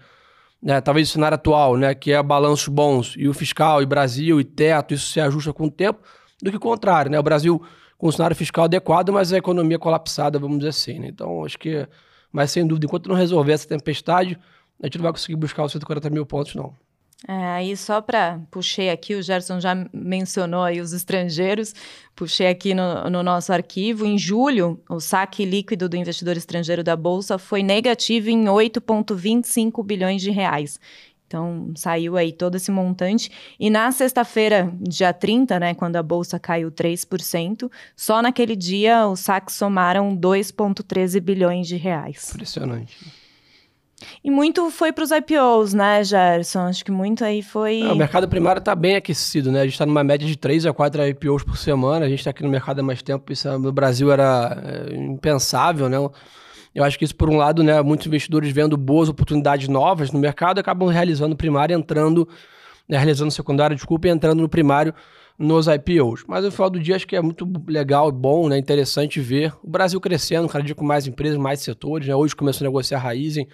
né, 0.63 0.83
talvez 0.83 1.09
o 1.09 1.13
cenário 1.13 1.37
atual, 1.37 1.79
né, 1.79 1.95
que 1.95 2.13
é 2.13 2.23
balanços 2.23 2.69
bons 2.69 3.15
e 3.17 3.27
o 3.27 3.33
fiscal 3.33 3.81
e 3.83 3.87
Brasil 3.87 4.39
e 4.39 4.45
teto, 4.45 4.93
isso 4.93 5.11
se 5.11 5.19
ajusta 5.19 5.51
com 5.55 5.65
o 5.65 5.71
tempo, 5.71 5.99
do 6.43 6.51
que 6.51 6.59
o 6.59 6.61
contrário, 6.61 7.11
né? 7.11 7.19
O 7.19 7.23
Brasil 7.23 7.63
com 7.97 8.09
o 8.09 8.13
cenário 8.13 8.37
fiscal 8.37 8.65
adequado, 8.67 9.11
mas 9.11 9.33
a 9.33 9.39
economia 9.39 9.79
colapsada, 9.79 10.39
vamos 10.39 10.59
dizer 10.59 10.69
assim, 10.69 10.99
né? 10.99 11.09
Então, 11.09 11.43
acho 11.43 11.59
que, 11.59 11.89
mas 12.31 12.51
sem 12.51 12.67
dúvida, 12.67 12.85
enquanto 12.85 13.09
não 13.09 13.17
resolver 13.17 13.53
essa 13.53 13.67
tempestade, 13.67 14.39
a 14.83 14.87
gente 14.87 14.99
não 14.99 15.03
vai 15.03 15.13
conseguir 15.13 15.37
buscar 15.37 15.65
os 15.65 15.73
140 15.73 16.11
mil 16.11 16.27
pontos, 16.27 16.55
não. 16.55 16.75
É, 17.27 17.33
aí 17.33 17.77
só 17.77 18.03
para 18.03 18.39
puxei 18.51 18.91
aqui, 18.91 19.15
o 19.15 19.23
Gerson 19.23 19.59
já 19.59 19.75
mencionou 19.95 20.63
aí 20.63 20.79
os 20.79 20.93
estrangeiros, 20.93 21.75
puxei 22.15 22.49
aqui 22.49 22.75
no, 22.75 23.09
no, 23.09 23.23
nosso 23.23 23.51
arquivo. 23.51 24.05
Em 24.05 24.19
julho, 24.19 24.79
o 24.91 25.01
saque 25.01 25.45
líquido 25.45 25.89
do 25.89 25.97
investidor 25.97 26.37
estrangeiro 26.37 26.85
da 26.85 26.95
Bolsa 26.95 27.39
foi 27.39 27.63
negativo 27.63 28.29
em 28.29 28.45
8,25 28.45 29.83
bilhões 29.83 30.21
de 30.21 30.31
reais. 30.31 30.79
Então, 31.27 31.73
saiu 31.75 32.17
aí 32.19 32.31
todo 32.31 32.57
esse 32.57 32.71
montante. 32.71 33.31
E 33.59 33.71
na 33.71 33.91
sexta-feira, 33.91 34.71
dia 34.79 35.13
30, 35.13 35.59
né, 35.59 35.75
quando 35.75 35.97
a 35.97 36.03
bolsa 36.03 36.39
caiu 36.39 36.71
3%, 36.71 37.71
só 37.97 38.21
naquele 38.21 38.55
dia 38.55 39.09
os 39.09 39.21
saques 39.21 39.57
somaram 39.57 40.15
2,13 40.15 41.21
bilhões 41.21 41.67
de 41.67 41.77
reais. 41.77 42.31
Impressionante. 42.33 43.24
E 44.23 44.31
muito 44.31 44.71
foi 44.71 44.93
para 44.93 45.05
os 45.05 45.11
IPOs, 45.11 45.75
né, 45.75 46.03
Gerson? 46.03 46.61
Acho 46.61 46.85
que 46.85 46.91
muito 46.91 47.25
aí 47.25 47.43
foi. 47.43 47.83
É, 47.83 47.93
o 47.93 47.97
mercado 47.97 48.29
primário 48.29 48.59
está 48.59 48.75
bem 48.75 48.97
aquecido, 48.97 49.53
né? 49.53 49.61
A 49.61 49.65
gente 49.65 49.75
está 49.75 49.87
numa 49.87 50.05
média 50.05 50.27
de 50.27 50.37
3 50.37 50.67
a 50.67 50.73
4 50.73 51.07
IPOs 51.09 51.43
por 51.43 51.57
semana. 51.57 52.07
A 52.07 52.09
gente 52.09 52.19
está 52.19 52.31
aqui 52.31 52.43
no 52.43 52.49
mercado 52.49 52.81
há 52.81 52.83
mais 52.83 53.03
tempo. 53.03 53.33
Isso 53.33 53.49
no 53.59 53.73
Brasil 53.73 54.11
era 54.13 54.63
é, 54.65 54.95
impensável, 54.95 55.89
né? 55.89 55.97
Eu 56.75 56.83
acho 56.83 56.99
que 56.99 57.05
isso, 57.05 57.15
por 57.15 57.31
um 57.31 57.37
lado, 57.37 57.63
né, 57.63 57.81
muitos 57.83 58.07
investidores 58.07 58.51
vendo 58.51 58.77
boas 58.77 59.09
oportunidades 59.09 59.69
novas 59.69 60.11
no 60.11 60.19
mercado 60.19 60.59
acabam 60.59 60.89
realizando 60.89 61.37
primário, 61.37 61.77
entrando, 61.77 62.29
né, 62.89 62.97
realizando 62.97 63.31
secundário, 63.31 63.77
desculpa, 63.77 64.09
e 64.09 64.11
entrando 64.11 64.41
no 64.41 64.49
primário 64.49 64.93
nos 65.39 65.67
IPOs. 65.69 66.25
Mas 66.27 66.45
no 66.45 66.51
final 66.51 66.71
do 66.71 66.81
dia 66.81 66.97
acho 66.97 67.07
que 67.07 67.15
é 67.15 67.23
muito 67.23 67.49
legal, 67.69 68.11
bom, 68.11 68.49
né, 68.49 68.59
interessante 68.59 69.21
ver 69.21 69.53
o 69.63 69.71
Brasil 69.71 70.01
crescendo, 70.01 70.49
cada 70.49 70.65
dia 70.65 70.75
com 70.75 70.85
mais 70.85 71.07
empresas, 71.07 71.39
mais 71.39 71.61
setores. 71.61 72.09
Né? 72.09 72.15
Hoje 72.15 72.35
começou 72.35 72.65
a 72.65 72.69
negociar 72.69 72.99
a 72.99 73.03
Raizen, 73.03 73.47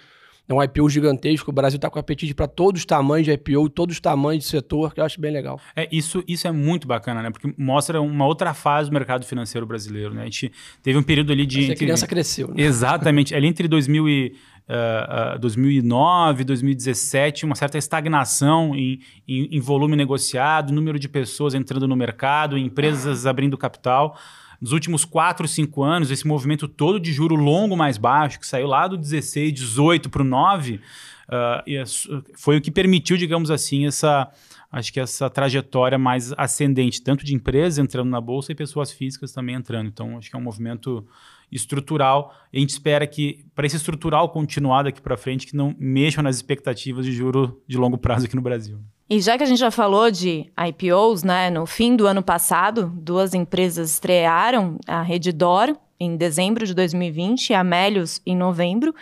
é 0.47 0.53
um 0.53 0.61
IPO 0.61 0.89
gigantesco. 0.89 1.49
O 1.49 1.53
Brasil 1.53 1.77
está 1.77 1.89
com 1.89 1.99
apetite 1.99 2.33
para 2.33 2.47
todos 2.47 2.81
os 2.81 2.85
tamanhos 2.85 3.25
de 3.25 3.31
IPO, 3.31 3.69
todos 3.69 3.95
os 3.95 3.99
tamanhos 3.99 4.43
de 4.43 4.49
setor, 4.49 4.93
que 4.93 4.99
eu 4.99 5.05
acho 5.05 5.19
bem 5.19 5.31
legal. 5.31 5.59
É, 5.75 5.87
isso, 5.91 6.23
isso 6.27 6.47
é 6.47 6.51
muito 6.51 6.87
bacana, 6.87 7.21
né? 7.21 7.31
Porque 7.31 7.53
mostra 7.57 8.01
uma 8.01 8.25
outra 8.25 8.53
fase 8.53 8.89
do 8.89 8.93
mercado 8.93 9.25
financeiro 9.25 9.65
brasileiro, 9.65 10.13
né? 10.13 10.23
A 10.23 10.25
gente 10.25 10.51
teve 10.83 10.97
um 10.97 11.03
período 11.03 11.31
ali 11.31 11.45
de. 11.45 11.63
Entre... 11.63 11.75
criança 11.75 12.07
cresceu, 12.07 12.49
né? 12.49 12.55
Exatamente. 12.57 13.33
ali 13.33 13.47
entre 13.47 13.67
2000 13.67 14.09
e, 14.09 14.35
uh, 14.69 15.35
uh, 15.35 15.39
2009, 15.39 16.43
2017, 16.43 17.45
uma 17.45 17.55
certa 17.55 17.77
estagnação 17.77 18.75
em, 18.75 18.99
em, 19.27 19.55
em 19.55 19.59
volume 19.59 19.95
negociado, 19.95 20.73
número 20.73 20.99
de 20.99 21.07
pessoas 21.07 21.53
entrando 21.53 21.87
no 21.87 21.95
mercado, 21.95 22.57
empresas 22.57 23.25
abrindo 23.25 23.57
capital. 23.57 24.17
Nos 24.61 24.73
últimos 24.73 25.03
4, 25.03 25.47
5 25.47 25.83
anos, 25.83 26.11
esse 26.11 26.27
movimento 26.27 26.67
todo 26.67 26.99
de 26.99 27.11
juro 27.11 27.35
longo 27.35 27.75
mais 27.75 27.97
baixo, 27.97 28.39
que 28.39 28.45
saiu 28.45 28.67
lá 28.67 28.87
do 28.87 28.95
16, 28.95 29.51
18 29.53 30.09
para 30.09 30.21
o 30.21 30.25
9, 30.25 30.75
uh, 30.75 32.23
foi 32.35 32.57
o 32.57 32.61
que 32.61 32.69
permitiu, 32.69 33.17
digamos 33.17 33.49
assim, 33.49 33.87
essa 33.87 34.31
acho 34.71 34.93
que 34.93 34.99
essa 34.99 35.29
trajetória 35.29 35.97
mais 35.97 36.31
ascendente, 36.37 37.01
tanto 37.01 37.25
de 37.25 37.35
empresas 37.35 37.77
entrando 37.77 38.09
na 38.09 38.21
bolsa 38.21 38.51
e 38.51 38.55
pessoas 38.55 38.91
físicas 38.91 39.33
também 39.33 39.55
entrando. 39.55 39.87
Então, 39.87 40.17
acho 40.17 40.29
que 40.29 40.35
é 40.35 40.39
um 40.39 40.43
movimento 40.43 41.05
estrutural. 41.51 42.33
A 42.53 42.57
gente 42.57 42.69
espera 42.69 43.05
que, 43.05 43.45
para 43.53 43.65
esse 43.65 43.75
estrutural 43.75 44.29
continuar 44.29 44.83
daqui 44.83 45.01
para 45.01 45.17
frente, 45.17 45.45
que 45.45 45.55
não 45.55 45.75
mexam 45.77 46.23
nas 46.23 46.37
expectativas 46.37 47.05
de 47.05 47.11
juro 47.11 47.61
de 47.67 47.77
longo 47.77 47.97
prazo 47.97 48.25
aqui 48.25 48.35
no 48.35 48.41
Brasil. 48.41 48.79
E 49.11 49.19
já 49.19 49.37
que 49.37 49.43
a 49.43 49.45
gente 49.45 49.59
já 49.59 49.69
falou 49.69 50.09
de 50.09 50.49
IPOs, 50.57 51.21
né, 51.21 51.49
no 51.49 51.65
fim 51.65 51.97
do 51.97 52.07
ano 52.07 52.23
passado, 52.23 52.89
duas 52.95 53.33
empresas 53.33 53.91
estrearam, 53.91 54.77
a 54.87 55.01
Redditor 55.01 55.75
em 56.01 56.15
dezembro 56.15 56.65
de 56.65 56.73
2020 56.73 57.51
e 57.51 57.53
a 57.53 57.63
Melius 57.63 58.19
em 58.25 58.35
novembro. 58.35 58.93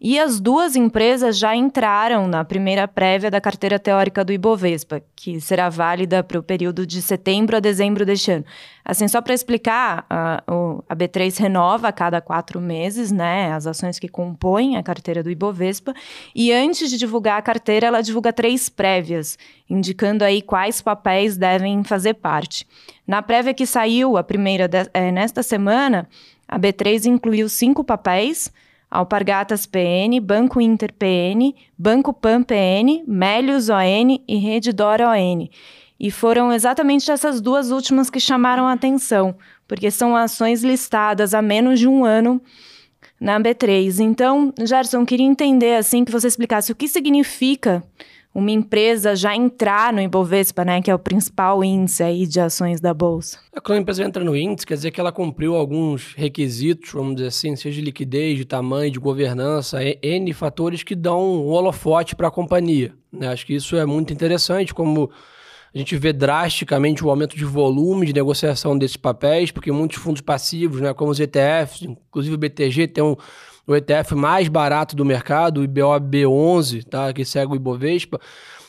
E 0.00 0.20
as 0.20 0.38
duas 0.38 0.76
empresas 0.76 1.36
já 1.36 1.56
entraram 1.56 2.28
na 2.28 2.44
primeira 2.44 2.86
prévia 2.86 3.28
da 3.28 3.40
carteira 3.40 3.76
teórica 3.76 4.24
do 4.24 4.32
Ibovespa, 4.32 5.02
que 5.16 5.40
será 5.40 5.68
válida 5.68 6.22
para 6.22 6.38
o 6.38 6.42
período 6.44 6.86
de 6.86 7.02
setembro 7.02 7.56
a 7.56 7.60
dezembro 7.60 8.06
deste 8.06 8.30
ano. 8.30 8.44
Assim, 8.84 9.08
só 9.08 9.20
para 9.20 9.34
explicar, 9.34 10.06
a, 10.08 10.44
a 10.88 10.94
B3 10.94 11.40
renova 11.40 11.88
a 11.88 11.92
cada 11.92 12.20
quatro 12.20 12.60
meses 12.60 13.10
né, 13.10 13.50
as 13.52 13.66
ações 13.66 13.98
que 13.98 14.08
compõem 14.08 14.76
a 14.76 14.82
carteira 14.82 15.22
do 15.22 15.30
Ibovespa. 15.30 15.92
E 16.34 16.52
antes 16.52 16.88
de 16.88 16.98
divulgar 16.98 17.38
a 17.38 17.42
carteira, 17.42 17.88
ela 17.88 18.02
divulga 18.02 18.32
três 18.32 18.68
prévias, 18.68 19.38
indicando 19.68 20.24
aí 20.24 20.42
quais 20.42 20.80
papéis 20.82 21.36
devem 21.36 21.82
fazer 21.84 22.14
parte. 22.14 22.66
Na 23.06 23.22
prévia 23.22 23.54
que 23.54 23.66
saiu, 23.66 24.16
a 24.16 24.22
primeira 24.22 24.68
de, 24.68 24.88
é, 24.92 25.10
nesta 25.10 25.42
semana, 25.42 26.08
a 26.46 26.58
B3 26.58 27.06
incluiu 27.06 27.48
cinco 27.48 27.82
papéis: 27.82 28.52
Alpargatas 28.90 29.66
PN, 29.66 30.20
Banco 30.22 30.60
Inter 30.60 30.92
PN, 30.92 31.54
Banco 31.76 32.12
Pan 32.12 32.42
PN, 32.42 33.02
Melius 33.06 33.68
ON 33.68 34.20
e 34.28 34.36
Redditor 34.36 35.00
ON. 35.00 35.48
E 35.98 36.10
foram 36.10 36.52
exatamente 36.52 37.10
essas 37.10 37.40
duas 37.40 37.70
últimas 37.70 38.10
que 38.10 38.20
chamaram 38.20 38.66
a 38.66 38.72
atenção, 38.72 39.34
porque 39.66 39.90
são 39.90 40.14
ações 40.14 40.62
listadas 40.62 41.34
há 41.34 41.40
menos 41.40 41.78
de 41.78 41.88
um 41.88 42.04
ano 42.04 42.42
na 43.20 43.40
B3. 43.40 44.00
Então, 44.00 44.52
Gerson, 44.60 45.06
queria 45.06 45.26
entender 45.26 45.76
assim 45.76 46.04
que 46.04 46.12
você 46.12 46.26
explicasse 46.26 46.72
o 46.72 46.74
que 46.74 46.88
significa 46.88 47.82
uma 48.34 48.50
empresa 48.50 49.14
já 49.14 49.34
entrar 49.34 49.92
no 49.92 50.00
Ibovespa, 50.00 50.64
né, 50.64 50.82
que 50.82 50.90
é 50.90 50.94
o 50.94 50.98
principal 50.98 51.62
índice 51.62 52.02
aí 52.02 52.26
de 52.26 52.40
ações 52.40 52.80
da 52.80 52.92
bolsa? 52.92 53.38
É, 53.54 53.60
quando 53.60 53.78
a 53.78 53.80
empresa 53.82 54.02
entra 54.02 54.24
no 54.24 54.36
índice, 54.36 54.66
quer 54.66 54.74
dizer 54.74 54.90
que 54.90 55.00
ela 55.00 55.12
cumpriu 55.12 55.54
alguns 55.54 56.14
requisitos, 56.14 56.90
vamos 56.92 57.14
dizer 57.14 57.28
assim, 57.28 57.54
seja 57.54 57.76
de 57.76 57.84
liquidez, 57.84 58.36
de 58.36 58.44
tamanho, 58.44 58.90
de 58.90 58.98
governança, 58.98 59.78
N 60.02 60.32
fatores 60.32 60.82
que 60.82 60.96
dão 60.96 61.22
um 61.22 61.46
holofote 61.46 62.16
para 62.16 62.26
a 62.26 62.30
companhia. 62.30 62.92
Né? 63.12 63.28
Acho 63.28 63.46
que 63.46 63.54
isso 63.54 63.76
é 63.76 63.86
muito 63.86 64.12
interessante, 64.12 64.74
como 64.74 65.10
a 65.72 65.78
gente 65.78 65.96
vê 65.96 66.12
drasticamente 66.12 67.04
o 67.04 67.10
aumento 67.10 67.36
de 67.36 67.44
volume 67.44 68.06
de 68.06 68.12
negociação 68.12 68.76
desses 68.76 68.96
papéis, 68.96 69.52
porque 69.52 69.70
muitos 69.70 69.98
fundos 69.98 70.20
passivos, 70.20 70.80
né, 70.80 70.92
como 70.92 71.10
os 71.10 71.20
ETFs, 71.20 71.82
inclusive 71.82 72.34
o 72.34 72.38
BTG, 72.38 72.88
tem 72.88 73.02
um 73.02 73.16
o 73.66 73.74
ETF 73.74 74.14
mais 74.14 74.48
barato 74.48 74.94
do 74.94 75.04
mercado, 75.04 75.60
o 75.60 75.64
IBOB11, 75.64 76.84
tá? 76.84 77.12
que 77.12 77.24
segue 77.24 77.52
o 77.52 77.56
Ibovespa, 77.56 78.20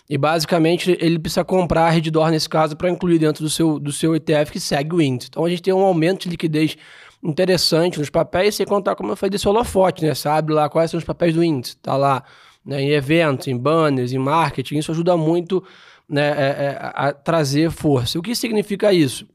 e 0.09 0.17
basicamente 0.17 0.95
ele 1.01 1.17
precisa 1.17 1.43
comprar 1.43 1.91
a 1.91 2.31
nesse 2.31 2.47
caso 2.47 2.75
para 2.75 2.89
incluir 2.89 3.17
dentro 3.17 3.43
do 3.43 3.49
seu, 3.49 3.79
do 3.79 3.91
seu 3.91 4.15
ETF 4.15 4.51
que 4.51 4.59
segue 4.59 4.95
o 4.95 5.01
índice. 5.01 5.29
Então 5.29 5.43
a 5.43 5.49
gente 5.49 5.63
tem 5.63 5.73
um 5.73 5.81
aumento 5.81 6.23
de 6.23 6.29
liquidez 6.29 6.77
interessante 7.23 7.97
nos 7.97 8.09
papéis, 8.09 8.55
sem 8.55 8.65
contar, 8.65 8.95
como 8.95 9.11
eu 9.11 9.15
falei, 9.15 9.31
desse 9.31 9.47
holofote, 9.47 10.05
né? 10.05 10.13
Abre 10.25 10.53
lá 10.53 10.69
quais 10.69 10.91
são 10.91 10.99
os 10.99 11.03
papéis 11.03 11.33
do 11.33 11.43
índice, 11.43 11.75
tá 11.77 11.97
lá 11.97 12.23
né? 12.63 12.81
em 12.81 12.91
eventos, 12.91 13.47
em 13.47 13.57
banners, 13.57 14.13
em 14.13 14.19
marketing, 14.19 14.77
isso 14.77 14.91
ajuda 14.91 15.17
muito 15.17 15.63
né, 16.07 16.27
é, 16.27 16.65
é, 16.65 16.77
a 16.81 17.13
trazer 17.13 17.71
força. 17.71 18.19
O 18.19 18.21
que 18.21 18.35
significa 18.35 18.93
isso? 18.93 19.27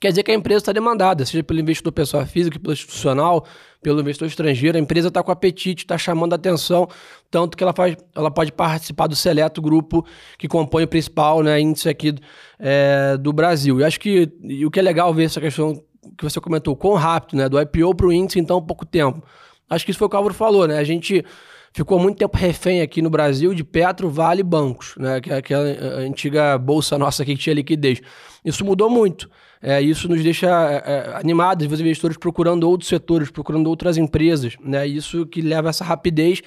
Quer 0.00 0.10
dizer 0.10 0.22
que 0.22 0.30
a 0.30 0.34
empresa 0.34 0.58
está 0.58 0.72
demandada, 0.72 1.26
seja 1.26 1.42
pelo 1.42 1.58
investidor 1.58 1.92
pessoa 1.92 2.24
física, 2.24 2.58
pelo 2.58 2.72
institucional, 2.72 3.44
pelo 3.82 4.00
investidor 4.00 4.28
estrangeiro. 4.28 4.76
A 4.76 4.80
empresa 4.80 5.08
está 5.08 5.22
com 5.22 5.30
apetite, 5.30 5.84
está 5.84 5.96
chamando 5.96 6.32
a 6.32 6.36
atenção, 6.36 6.88
tanto 7.30 7.56
que 7.56 7.62
ela, 7.62 7.72
faz, 7.72 7.96
ela 8.14 8.30
pode 8.30 8.52
participar 8.52 9.06
do 9.06 9.16
seleto 9.16 9.62
grupo 9.62 10.04
que 10.38 10.46
compõe 10.46 10.84
o 10.84 10.88
principal 10.88 11.42
né, 11.42 11.60
índice 11.60 11.88
aqui 11.88 12.14
é, 12.58 13.16
do 13.16 13.32
Brasil. 13.32 13.80
E 13.80 13.84
acho 13.84 13.98
que 13.98 14.30
e 14.42 14.66
o 14.66 14.70
que 14.70 14.78
é 14.78 14.82
legal 14.82 15.12
ver 15.14 15.24
essa 15.24 15.40
questão 15.40 15.82
que 16.16 16.24
você 16.24 16.40
comentou, 16.40 16.76
quão 16.76 16.94
rápido, 16.94 17.36
né, 17.36 17.48
do 17.48 17.60
IPO 17.60 17.94
para 17.94 18.06
o 18.06 18.12
índice 18.12 18.38
em 18.38 18.44
tão 18.44 18.60
pouco 18.62 18.84
tempo. 18.84 19.22
Acho 19.68 19.84
que 19.84 19.90
isso 19.90 19.98
foi 19.98 20.06
o 20.06 20.10
que 20.10 20.16
o 20.16 20.18
Álvaro 20.18 20.34
falou, 20.34 20.66
né? 20.66 20.78
A 20.78 20.84
gente 20.84 21.24
ficou 21.72 21.98
muito 21.98 22.18
tempo 22.18 22.36
refém 22.36 22.80
aqui 22.80 23.00
no 23.00 23.08
Brasil 23.08 23.54
de 23.54 23.62
Petro, 23.62 24.10
Vale 24.10 24.40
e 24.40 24.44
bancos, 24.44 24.94
né? 24.98 25.20
Que 25.20 25.30
é 25.30 25.36
aquela 25.36 25.62
antiga 26.00 26.58
bolsa 26.58 26.98
nossa 26.98 27.22
aqui 27.22 27.36
que 27.36 27.42
tinha 27.42 27.54
liquidez. 27.54 28.00
Isso 28.44 28.64
mudou 28.64 28.90
muito. 28.90 29.30
É, 29.62 29.80
isso 29.80 30.08
nos 30.08 30.22
deixa 30.22 30.46
é, 30.48 30.82
é 30.90 31.16
animados, 31.16 31.70
os 31.70 31.80
investidores 31.80 32.16
procurando 32.16 32.68
outros 32.68 32.88
setores, 32.88 33.30
procurando 33.30 33.68
outras 33.68 33.98
empresas. 33.98 34.56
Né? 34.62 34.86
Isso 34.86 35.26
que 35.26 35.42
leva 35.42 35.68
a 35.68 35.70
essa 35.70 35.84
rapidez. 35.84 36.42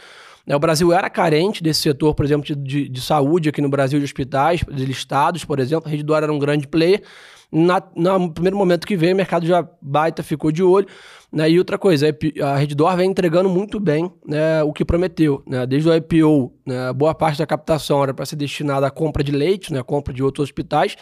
Né? 0.47 0.55
O 0.55 0.59
Brasil 0.59 0.91
era 0.91 1.09
carente 1.09 1.61
desse 1.61 1.81
setor, 1.81 2.15
por 2.15 2.25
exemplo, 2.25 2.55
de, 2.55 2.89
de 2.89 3.01
saúde 3.01 3.49
aqui 3.49 3.61
no 3.61 3.69
Brasil, 3.69 3.99
de 3.99 4.05
hospitais, 4.05 4.61
de 4.63 4.85
listados, 4.85 5.45
por 5.45 5.59
exemplo. 5.59 5.87
A 5.87 5.91
Redditor 5.91 6.23
era 6.23 6.33
um 6.33 6.39
grande 6.39 6.67
player. 6.67 7.03
Na, 7.51 7.83
no 7.95 8.31
primeiro 8.31 8.57
momento 8.57 8.87
que 8.87 8.97
veio, 8.97 9.13
o 9.13 9.17
mercado 9.17 9.45
já 9.45 9.67
baita 9.79 10.23
ficou 10.23 10.51
de 10.51 10.63
olho. 10.63 10.87
Né? 11.31 11.51
E 11.51 11.59
outra 11.59 11.77
coisa, 11.77 12.07
a 12.43 12.55
Redditor 12.55 12.95
vem 12.95 13.11
entregando 13.11 13.47
muito 13.47 13.79
bem 13.79 14.11
né, 14.25 14.63
o 14.63 14.73
que 14.73 14.83
prometeu. 14.83 15.43
Né? 15.47 15.63
Desde 15.67 15.87
o 15.87 15.95
IPO, 15.95 16.51
né, 16.65 16.91
boa 16.93 17.13
parte 17.13 17.37
da 17.37 17.45
captação 17.45 18.01
era 18.01 18.13
para 18.13 18.25
ser 18.25 18.37
destinada 18.37 18.87
à 18.87 18.91
compra 18.91 19.23
de 19.23 19.31
leite, 19.31 19.71
né, 19.71 19.83
compra 19.83 20.11
de 20.11 20.23
outros 20.23 20.45
hospitais. 20.45 20.95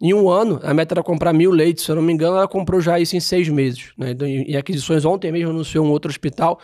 Em 0.00 0.12
um 0.12 0.28
ano, 0.28 0.60
a 0.62 0.74
meta 0.74 0.94
era 0.94 1.02
comprar 1.02 1.32
mil 1.32 1.50
leitos, 1.50 1.84
se 1.84 1.90
eu 1.90 1.96
não 1.96 2.02
me 2.02 2.12
engano, 2.12 2.36
ela 2.36 2.48
comprou 2.48 2.80
já 2.80 3.00
isso 3.00 3.16
em 3.16 3.20
seis 3.20 3.48
meses. 3.48 3.92
Né? 3.96 4.10
Então, 4.10 4.28
em 4.28 4.56
aquisições 4.56 5.04
ontem 5.04 5.32
mesmo 5.32 5.50
anunciou 5.50 5.86
um 5.86 5.90
outro 5.90 6.10
hospital. 6.10 6.60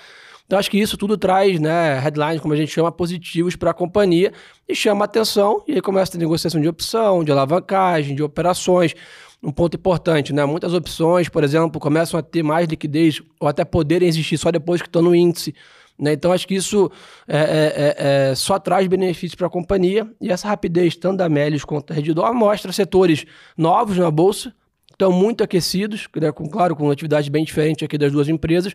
Então, 0.46 0.58
acho 0.58 0.70
que 0.70 0.78
isso 0.78 0.98
tudo 0.98 1.16
traz 1.16 1.58
né, 1.58 1.98
headlines, 1.98 2.40
como 2.40 2.52
a 2.52 2.56
gente 2.56 2.70
chama, 2.70 2.92
positivos 2.92 3.56
para 3.56 3.70
a 3.70 3.74
companhia 3.74 4.32
e 4.68 4.74
chama 4.74 5.06
atenção. 5.06 5.64
E 5.66 5.72
aí 5.72 5.80
começa 5.80 6.16
a 6.16 6.20
negociação 6.20 6.60
de 6.60 6.68
opção, 6.68 7.24
de 7.24 7.32
alavancagem, 7.32 8.14
de 8.14 8.22
operações. 8.22 8.94
Um 9.42 9.50
ponto 9.50 9.76
importante, 9.76 10.32
né? 10.32 10.44
Muitas 10.44 10.74
opções, 10.74 11.28
por 11.28 11.42
exemplo, 11.42 11.80
começam 11.80 12.20
a 12.20 12.22
ter 12.22 12.42
mais 12.42 12.68
liquidez 12.68 13.22
ou 13.40 13.48
até 13.48 13.64
poderem 13.64 14.06
existir 14.06 14.36
só 14.36 14.52
depois 14.52 14.82
que 14.82 14.88
estão 14.88 15.02
no 15.02 15.14
índice. 15.14 15.54
Né? 15.98 16.12
Então, 16.12 16.32
acho 16.32 16.46
que 16.46 16.54
isso 16.54 16.90
é, 17.28 17.38
é, 17.38 17.42
é, 17.44 18.30
é 18.30 18.34
só 18.34 18.58
traz 18.58 18.86
benefícios 18.86 19.34
para 19.34 19.46
a 19.46 19.50
companhia 19.50 20.06
e 20.20 20.30
essa 20.30 20.48
rapidez, 20.48 20.96
tanto 20.96 21.18
da 21.18 21.28
Melius 21.28 21.64
quanto 21.64 21.88
da 21.88 21.94
Redditor, 21.94 22.34
mostra 22.34 22.72
setores 22.72 23.24
novos 23.56 23.96
na 23.96 24.10
Bolsa, 24.10 24.52
estão 24.90 25.12
muito 25.12 25.42
aquecidos, 25.42 26.08
né? 26.16 26.32
com, 26.32 26.48
claro, 26.48 26.76
com 26.76 26.90
atividade 26.90 27.30
bem 27.30 27.44
diferente 27.44 27.84
aqui 27.84 27.98
das 27.98 28.12
duas 28.12 28.28
empresas, 28.28 28.74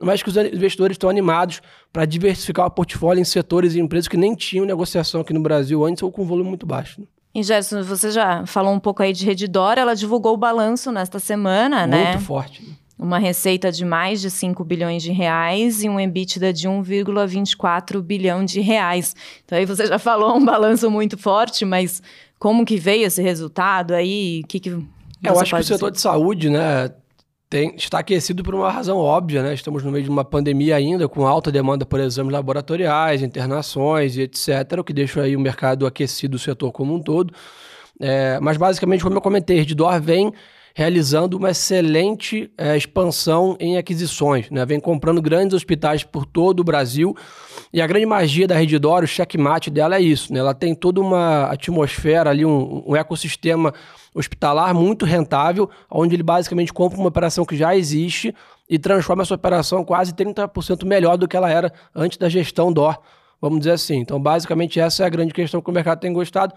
mas 0.00 0.22
que 0.22 0.28
os 0.28 0.36
investidores 0.36 0.94
estão 0.94 1.08
animados 1.08 1.60
para 1.92 2.04
diversificar 2.04 2.66
o 2.66 2.70
portfólio 2.70 3.20
em 3.20 3.24
setores 3.24 3.74
e 3.74 3.80
empresas 3.80 4.08
que 4.08 4.16
nem 4.16 4.34
tinham 4.34 4.66
negociação 4.66 5.22
aqui 5.22 5.32
no 5.32 5.40
Brasil 5.40 5.84
antes 5.84 6.02
ou 6.02 6.12
com 6.12 6.24
volume 6.24 6.48
muito 6.48 6.66
baixo. 6.66 7.00
Né? 7.00 7.06
E 7.34 7.42
Gerson, 7.42 7.82
você 7.82 8.10
já 8.10 8.46
falou 8.46 8.72
um 8.72 8.80
pouco 8.80 9.02
aí 9.02 9.12
de 9.12 9.24
Redditor, 9.24 9.74
ela 9.78 9.94
divulgou 9.94 10.34
o 10.34 10.36
balanço 10.38 10.90
nesta 10.90 11.18
semana, 11.18 11.86
muito 11.86 11.90
né? 11.90 12.12
Muito 12.12 12.24
forte. 12.24 12.62
Né? 12.62 12.74
Uma 12.98 13.18
receita 13.18 13.70
de 13.70 13.84
mais 13.84 14.20
de 14.20 14.30
5 14.30 14.64
bilhões 14.64 15.02
de 15.02 15.12
reais 15.12 15.82
e 15.82 15.88
um 15.88 16.00
EBITDA 16.00 16.52
de 16.52 16.68
1,24 16.68 18.00
bilhão 18.00 18.44
de 18.44 18.60
reais. 18.60 19.14
Então 19.44 19.58
aí 19.58 19.66
você 19.66 19.86
já 19.86 19.98
falou 19.98 20.36
um 20.36 20.44
balanço 20.44 20.90
muito 20.90 21.18
forte, 21.18 21.64
mas 21.64 22.02
como 22.38 22.64
que 22.64 22.76
veio 22.76 23.06
esse 23.06 23.22
resultado 23.22 23.92
aí? 23.92 24.40
O 24.44 24.46
que, 24.46 24.60
que 24.60 24.70
é, 24.70 24.74
Eu 25.24 25.38
acho 25.38 25.54
que 25.54 25.60
o 25.60 25.64
setor 25.64 25.90
de 25.90 26.00
saúde, 26.00 26.48
né, 26.48 26.90
tem, 27.48 27.74
está 27.76 28.00
aquecido 28.00 28.42
por 28.42 28.54
uma 28.54 28.70
razão 28.70 28.96
óbvia, 28.96 29.42
né? 29.42 29.54
Estamos 29.54 29.82
no 29.82 29.92
meio 29.92 30.04
de 30.04 30.10
uma 30.10 30.24
pandemia 30.24 30.74
ainda, 30.74 31.08
com 31.08 31.26
alta 31.26 31.52
demanda 31.52 31.86
por 31.86 32.00
exames 32.00 32.32
laboratoriais, 32.32 33.22
internações 33.22 34.16
e 34.16 34.22
etc., 34.22 34.48
o 34.78 34.84
que 34.84 34.92
deixa 34.92 35.22
aí 35.22 35.36
o 35.36 35.40
mercado 35.40 35.86
aquecido, 35.86 36.36
o 36.36 36.38
setor 36.38 36.72
como 36.72 36.94
um 36.94 37.00
todo. 37.00 37.32
É, 38.00 38.38
mas 38.40 38.56
basicamente, 38.56 39.02
como 39.02 39.14
eu 39.14 39.20
comentei, 39.20 39.58
Redditor 39.58 40.00
vem 40.00 40.32
realizando 40.78 41.38
uma 41.38 41.52
excelente 41.52 42.52
é, 42.58 42.76
expansão 42.76 43.56
em 43.58 43.78
aquisições. 43.78 44.50
Né? 44.50 44.62
Vem 44.66 44.78
comprando 44.78 45.22
grandes 45.22 45.54
hospitais 45.54 46.04
por 46.04 46.26
todo 46.26 46.60
o 46.60 46.64
Brasil. 46.64 47.16
E 47.72 47.80
a 47.80 47.86
grande 47.86 48.04
magia 48.04 48.46
da 48.46 48.54
Redditor, 48.54 49.02
o 49.02 49.06
checkmate 49.06 49.70
dela 49.70 49.96
é 49.96 50.02
isso. 50.02 50.30
Né? 50.34 50.38
Ela 50.38 50.52
tem 50.52 50.74
toda 50.74 51.00
uma 51.00 51.46
atmosfera 51.46 52.28
ali, 52.28 52.44
um, 52.44 52.82
um 52.88 52.94
ecossistema 52.94 53.72
hospitalar 54.14 54.74
muito 54.74 55.06
rentável, 55.06 55.70
onde 55.90 56.14
ele 56.14 56.22
basicamente 56.22 56.74
compra 56.74 56.98
uma 56.98 57.08
operação 57.08 57.46
que 57.46 57.56
já 57.56 57.74
existe 57.74 58.34
e 58.68 58.78
transforma 58.78 59.22
essa 59.22 59.34
operação 59.34 59.82
quase 59.82 60.12
30% 60.12 60.84
melhor 60.84 61.16
do 61.16 61.26
que 61.26 61.38
ela 61.38 61.50
era 61.50 61.72
antes 61.94 62.18
da 62.18 62.28
gestão 62.28 62.70
DOR, 62.70 62.98
vamos 63.40 63.60
dizer 63.60 63.72
assim. 63.72 63.96
Então, 63.96 64.20
basicamente, 64.20 64.78
essa 64.78 65.04
é 65.04 65.06
a 65.06 65.08
grande 65.08 65.32
questão 65.32 65.62
que 65.62 65.70
o 65.70 65.72
mercado 65.72 66.00
tem 66.00 66.12
gostado, 66.12 66.54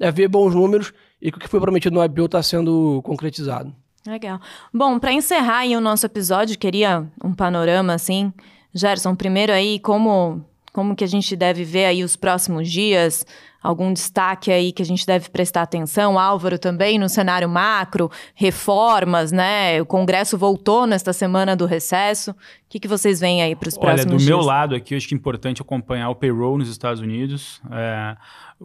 é 0.00 0.10
ver 0.10 0.26
bons 0.26 0.56
números 0.56 0.92
e 1.20 1.30
que 1.30 1.38
o 1.38 1.40
que 1.40 1.48
foi 1.48 1.60
prometido 1.60 1.94
no 1.94 2.04
IPO 2.04 2.26
está 2.26 2.42
sendo 2.42 3.00
concretizado. 3.02 3.74
Legal. 4.06 4.40
Bom, 4.72 4.98
para 4.98 5.12
encerrar 5.12 5.66
o 5.66 5.80
nosso 5.80 6.06
episódio, 6.06 6.58
queria 6.58 7.06
um 7.22 7.34
panorama 7.34 7.92
assim. 7.92 8.32
Gerson, 8.72 9.14
primeiro 9.14 9.52
aí, 9.52 9.78
como, 9.78 10.44
como 10.72 10.94
que 10.94 11.04
a 11.04 11.06
gente 11.06 11.34
deve 11.34 11.64
ver 11.64 11.86
aí 11.86 12.04
os 12.04 12.16
próximos 12.16 12.70
dias? 12.70 13.24
Algum 13.62 13.92
destaque 13.92 14.50
aí 14.50 14.72
que 14.72 14.80
a 14.80 14.84
gente 14.86 15.04
deve 15.04 15.28
prestar 15.28 15.62
atenção? 15.62 16.18
Álvaro 16.18 16.58
também 16.58 16.98
no 16.98 17.10
cenário 17.10 17.48
macro, 17.48 18.10
reformas, 18.34 19.32
né? 19.32 19.82
O 19.82 19.86
Congresso 19.86 20.38
voltou 20.38 20.86
nesta 20.86 21.12
semana 21.12 21.54
do 21.54 21.66
recesso. 21.66 22.30
O 22.30 22.36
que, 22.70 22.80
que 22.80 22.88
vocês 22.88 23.20
veem 23.20 23.42
aí 23.42 23.54
para 23.54 23.68
os 23.68 23.76
próximos 23.76 24.04
dias? 24.04 24.06
Olha, 24.06 24.16
do 24.16 24.24
dias? 24.24 24.28
meu 24.28 24.40
lado 24.40 24.74
aqui, 24.74 24.94
acho 24.94 25.06
que 25.06 25.14
é 25.14 25.18
importante 25.18 25.60
acompanhar 25.60 26.08
o 26.08 26.14
payroll 26.14 26.56
nos 26.56 26.70
Estados 26.70 27.02
Unidos. 27.02 27.60
É, 27.70 28.16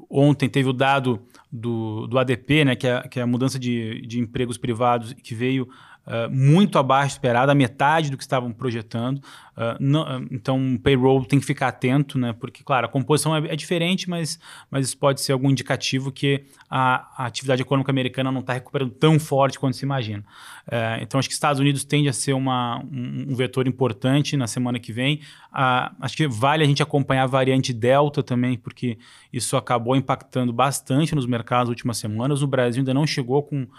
ontem 0.09 0.47
teve 0.47 0.69
o 0.69 0.73
dado 0.73 1.19
do, 1.51 2.07
do 2.07 2.17
ADP, 2.17 2.63
né, 2.63 2.75
que 2.75 2.87
é, 2.87 3.01
que 3.01 3.19
é 3.19 3.23
a 3.23 3.27
mudança 3.27 3.59
de, 3.59 4.01
de 4.07 4.19
empregos 4.19 4.57
privados, 4.57 5.13
que 5.13 5.35
veio 5.35 5.67
Uh, 6.05 6.29
muito 6.29 6.77
abaixo 6.77 7.15
esperado, 7.15 7.51
a 7.51 7.55
metade 7.55 8.11
do 8.11 8.17
que 8.17 8.21
estavam 8.21 8.53
projetando. 8.53 9.19
Uh, 9.55 9.77
não, 9.79 10.03
uh, 10.03 10.27
então, 10.31 10.79
payroll 10.81 11.25
tem 11.25 11.39
que 11.39 11.45
ficar 11.45 11.67
atento, 11.67 12.17
né? 12.17 12.33
Porque, 12.33 12.63
claro, 12.63 12.85
a 12.85 12.89
composição 12.89 13.35
é, 13.35 13.53
é 13.53 13.55
diferente, 13.55 14.09
mas, 14.09 14.39
mas 14.71 14.87
isso 14.87 14.97
pode 14.97 15.21
ser 15.21 15.33
algum 15.33 15.49
indicativo 15.49 16.11
que 16.11 16.45
a, 16.69 17.23
a 17.23 17.25
atividade 17.25 17.61
econômica 17.61 17.91
americana 17.91 18.31
não 18.31 18.41
está 18.41 18.53
recuperando 18.53 18.91
tão 18.91 19.19
forte 19.19 19.59
quanto 19.59 19.75
se 19.75 19.83
imagina. 19.83 20.23
É, 20.69 20.99
então, 21.01 21.19
acho 21.19 21.27
que 21.27 21.33
Estados 21.33 21.59
Unidos 21.59 21.83
tende 21.83 22.07
a 22.07 22.13
ser 22.13 22.33
uma, 22.33 22.79
um, 22.79 23.27
um 23.29 23.35
vetor 23.35 23.67
importante 23.67 24.37
na 24.37 24.47
semana 24.47 24.79
que 24.79 24.93
vem. 24.93 25.19
acho 25.51 26.15
que 26.15 26.27
vale 26.27 26.63
a 26.63 26.67
gente 26.67 26.81
acompanhar 26.81 27.23
a 27.23 27.27
variante 27.27 27.73
Delta 27.73 28.23
também, 28.23 28.57
porque 28.57 28.97
isso 29.31 29.57
acabou 29.57 29.95
impactando 29.95 30.53
bastante 30.53 31.13
nos 31.13 31.25
mercados 31.25 31.65
nas 31.65 31.69
últimas 31.69 31.97
semanas. 31.97 32.41
O 32.41 32.47
Brasil 32.47 32.81
ainda 32.81 32.93
não 32.93 33.05
chegou 33.07 33.43
com 33.43 33.63
uh, 33.63 33.69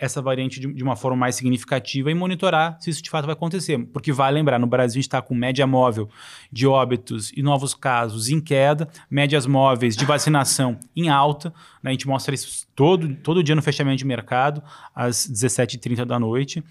essa 0.00 0.20
variante 0.20 0.60
de, 0.60 0.72
de, 0.72 0.82
uma 0.82 0.96
forma 0.96 1.16
mais 1.16 1.36
significativa 1.36 2.10
e 2.10 2.14
monitorar 2.14 2.76
se 2.80 2.90
isso 2.90 3.02
de 3.02 3.08
fato 3.08 3.24
vai 3.24 3.32
acontecer. 3.34 3.78
Porque 3.92 4.12
vai 4.12 4.30
lembrar, 4.32 4.58
no 4.58 4.66
Brasil 4.66 5.00
gente 5.02 5.08
está 5.08 5.20
com 5.20 5.34
média 5.34 5.66
móvel 5.66 6.08
de 6.50 6.66
óbitos 6.66 7.32
e 7.36 7.42
novos 7.42 7.74
casos 7.74 8.28
em 8.28 8.40
queda, 8.40 8.88
médias 9.10 9.46
móveis 9.46 9.96
de 9.96 10.04
vacinação 10.04 10.78
em 10.96 11.10
alta. 11.10 11.52
Né? 11.82 11.90
A 11.90 11.92
gente 11.92 12.08
mostra 12.08 12.34
isso 12.34 12.66
todo, 12.74 13.14
todo 13.16 13.42
dia 13.42 13.54
no 13.54 13.62
fechamento 13.62 13.98
de 13.98 14.06
mercado, 14.06 14.62
às 14.94 15.16
17h30 15.28 16.04
da 16.04 16.18
noite. 16.18 16.62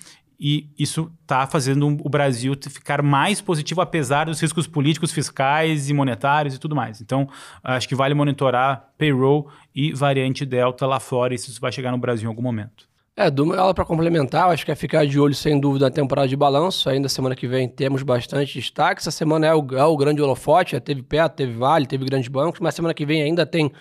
E 0.44 0.68
isso 0.78 1.12
está 1.22 1.46
fazendo 1.46 1.86
o 2.04 2.10
Brasil 2.10 2.58
ficar 2.68 3.04
mais 3.04 3.40
positivo, 3.40 3.80
apesar 3.80 4.26
dos 4.26 4.42
riscos 4.42 4.66
políticos, 4.66 5.12
fiscais 5.12 5.88
e 5.88 5.94
monetários 5.94 6.56
e 6.56 6.60
tudo 6.60 6.76
mais. 6.76 7.00
Então, 7.00 7.30
acho 7.64 7.88
que 7.88 7.94
vale 7.94 8.16
monitorar 8.16 8.90
payroll 8.98 9.52
e 9.76 9.94
variante 9.94 10.44
Delta 10.44 10.88
lá 10.88 11.00
fora, 11.00 11.34
e 11.34 11.36
isso 11.36 11.62
vai 11.62 11.72
chegar 11.72 11.92
no 11.92 12.00
Brasil 12.00 12.26
em 12.26 12.28
algum 12.28 12.42
momento. 12.42 12.91
É, 13.22 13.26
lado 13.30 13.76
para 13.76 13.86
complementar, 13.86 14.50
acho 14.50 14.66
que 14.66 14.72
é 14.72 14.76
ficar 14.76 15.06
de 15.06 15.20
olho 15.20 15.36
sem 15.36 15.60
dúvida 15.60 15.86
na 15.86 15.92
temporada 15.92 16.28
de 16.28 16.36
balanço. 16.36 16.90
Ainda 16.90 17.08
semana 17.08 17.36
que 17.36 17.48
vem 17.48 17.70
temos 17.70 18.02
bastante 18.02 18.52
destaque. 18.54 19.00
Essa 19.00 19.12
semana 19.12 19.46
é 19.46 19.54
o, 19.54 19.64
é 19.78 19.86
o 19.86 19.96
grande 19.96 20.20
holofote, 20.24 20.80
teve 20.80 21.04
Petro, 21.04 21.38
teve 21.38 21.54
Vale, 21.54 21.86
teve 21.86 22.04
grandes 22.04 22.30
bancos, 22.30 22.60
mas 22.60 22.74
semana 22.74 22.96
que 22.96 23.06
vem 23.06 23.22
ainda 23.22 23.46
tem 23.46 23.72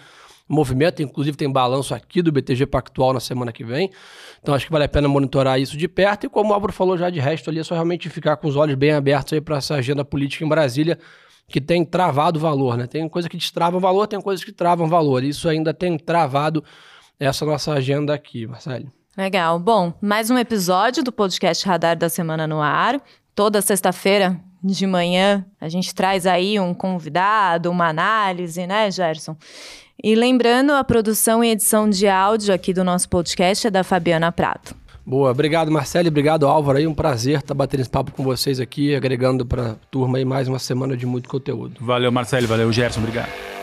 movimento, 0.46 1.02
inclusive 1.02 1.38
tem 1.38 1.50
balanço 1.50 1.94
aqui 1.94 2.20
do 2.20 2.30
BTG 2.30 2.66
Pactual 2.66 3.14
na 3.14 3.20
semana 3.20 3.50
que 3.50 3.64
vem. 3.64 3.90
Então 4.42 4.54
acho 4.54 4.66
que 4.66 4.72
vale 4.72 4.84
a 4.84 4.88
pena 4.88 5.08
monitorar 5.08 5.58
isso 5.58 5.74
de 5.74 5.88
perto. 5.88 6.26
E 6.26 6.28
como 6.28 6.50
o 6.50 6.52
Álvaro 6.52 6.74
falou 6.74 6.98
já 6.98 7.08
de 7.08 7.18
resto 7.18 7.48
ali, 7.48 7.60
é 7.60 7.64
só 7.64 7.72
realmente 7.72 8.10
ficar 8.10 8.36
com 8.36 8.46
os 8.46 8.56
olhos 8.56 8.74
bem 8.74 8.92
abertos 8.92 9.32
aí 9.32 9.40
para 9.40 9.56
essa 9.56 9.74
agenda 9.74 10.04
política 10.04 10.44
em 10.44 10.48
Brasília, 10.48 10.98
que 11.48 11.62
tem 11.62 11.82
travado 11.82 12.38
valor, 12.38 12.76
né? 12.76 12.86
Tem 12.86 13.08
coisa 13.08 13.26
que 13.26 13.38
destrava 13.38 13.78
valor, 13.78 14.06
tem 14.06 14.20
coisas 14.20 14.44
que 14.44 14.52
travam 14.52 14.86
valor. 14.86 15.24
Isso 15.24 15.48
ainda 15.48 15.72
tem 15.72 15.96
travado 15.96 16.62
essa 17.18 17.46
nossa 17.46 17.72
agenda 17.72 18.12
aqui, 18.12 18.46
Marcelo. 18.46 18.99
Legal. 19.16 19.58
Bom, 19.58 19.92
mais 20.00 20.30
um 20.30 20.38
episódio 20.38 21.02
do 21.02 21.10
podcast 21.10 21.66
Radar 21.66 21.96
da 21.96 22.08
Semana 22.08 22.46
no 22.46 22.60
Ar. 22.60 23.00
Toda 23.34 23.60
sexta-feira 23.60 24.40
de 24.62 24.86
manhã 24.86 25.44
a 25.60 25.68
gente 25.68 25.94
traz 25.94 26.26
aí 26.26 26.60
um 26.60 26.72
convidado, 26.72 27.70
uma 27.70 27.88
análise, 27.88 28.66
né, 28.66 28.90
Gerson? 28.90 29.36
E 30.02 30.14
lembrando, 30.14 30.72
a 30.72 30.84
produção 30.84 31.42
e 31.42 31.50
edição 31.50 31.90
de 31.90 32.06
áudio 32.06 32.54
aqui 32.54 32.72
do 32.72 32.84
nosso 32.84 33.08
podcast 33.08 33.66
é 33.66 33.70
da 33.70 33.82
Fabiana 33.82 34.30
Prato. 34.30 34.74
Boa, 35.04 35.30
obrigado 35.30 35.72
Marcelo, 35.72 36.08
obrigado 36.08 36.46
Álvaro 36.46 36.78
aí, 36.78 36.86
um 36.86 36.94
prazer 36.94 37.38
estar 37.38 37.54
batendo 37.54 37.80
esse 37.80 37.90
papo 37.90 38.12
com 38.12 38.22
vocês 38.22 38.60
aqui, 38.60 38.94
agregando 38.94 39.44
para 39.44 39.72
a 39.72 39.74
turma 39.90 40.18
aí 40.18 40.24
mais 40.24 40.46
uma 40.46 40.58
semana 40.58 40.96
de 40.96 41.04
muito 41.04 41.28
conteúdo. 41.28 41.84
Valeu 41.84 42.12
Marcelo, 42.12 42.46
valeu 42.46 42.72
Gerson, 42.72 43.00
obrigado. 43.00 43.59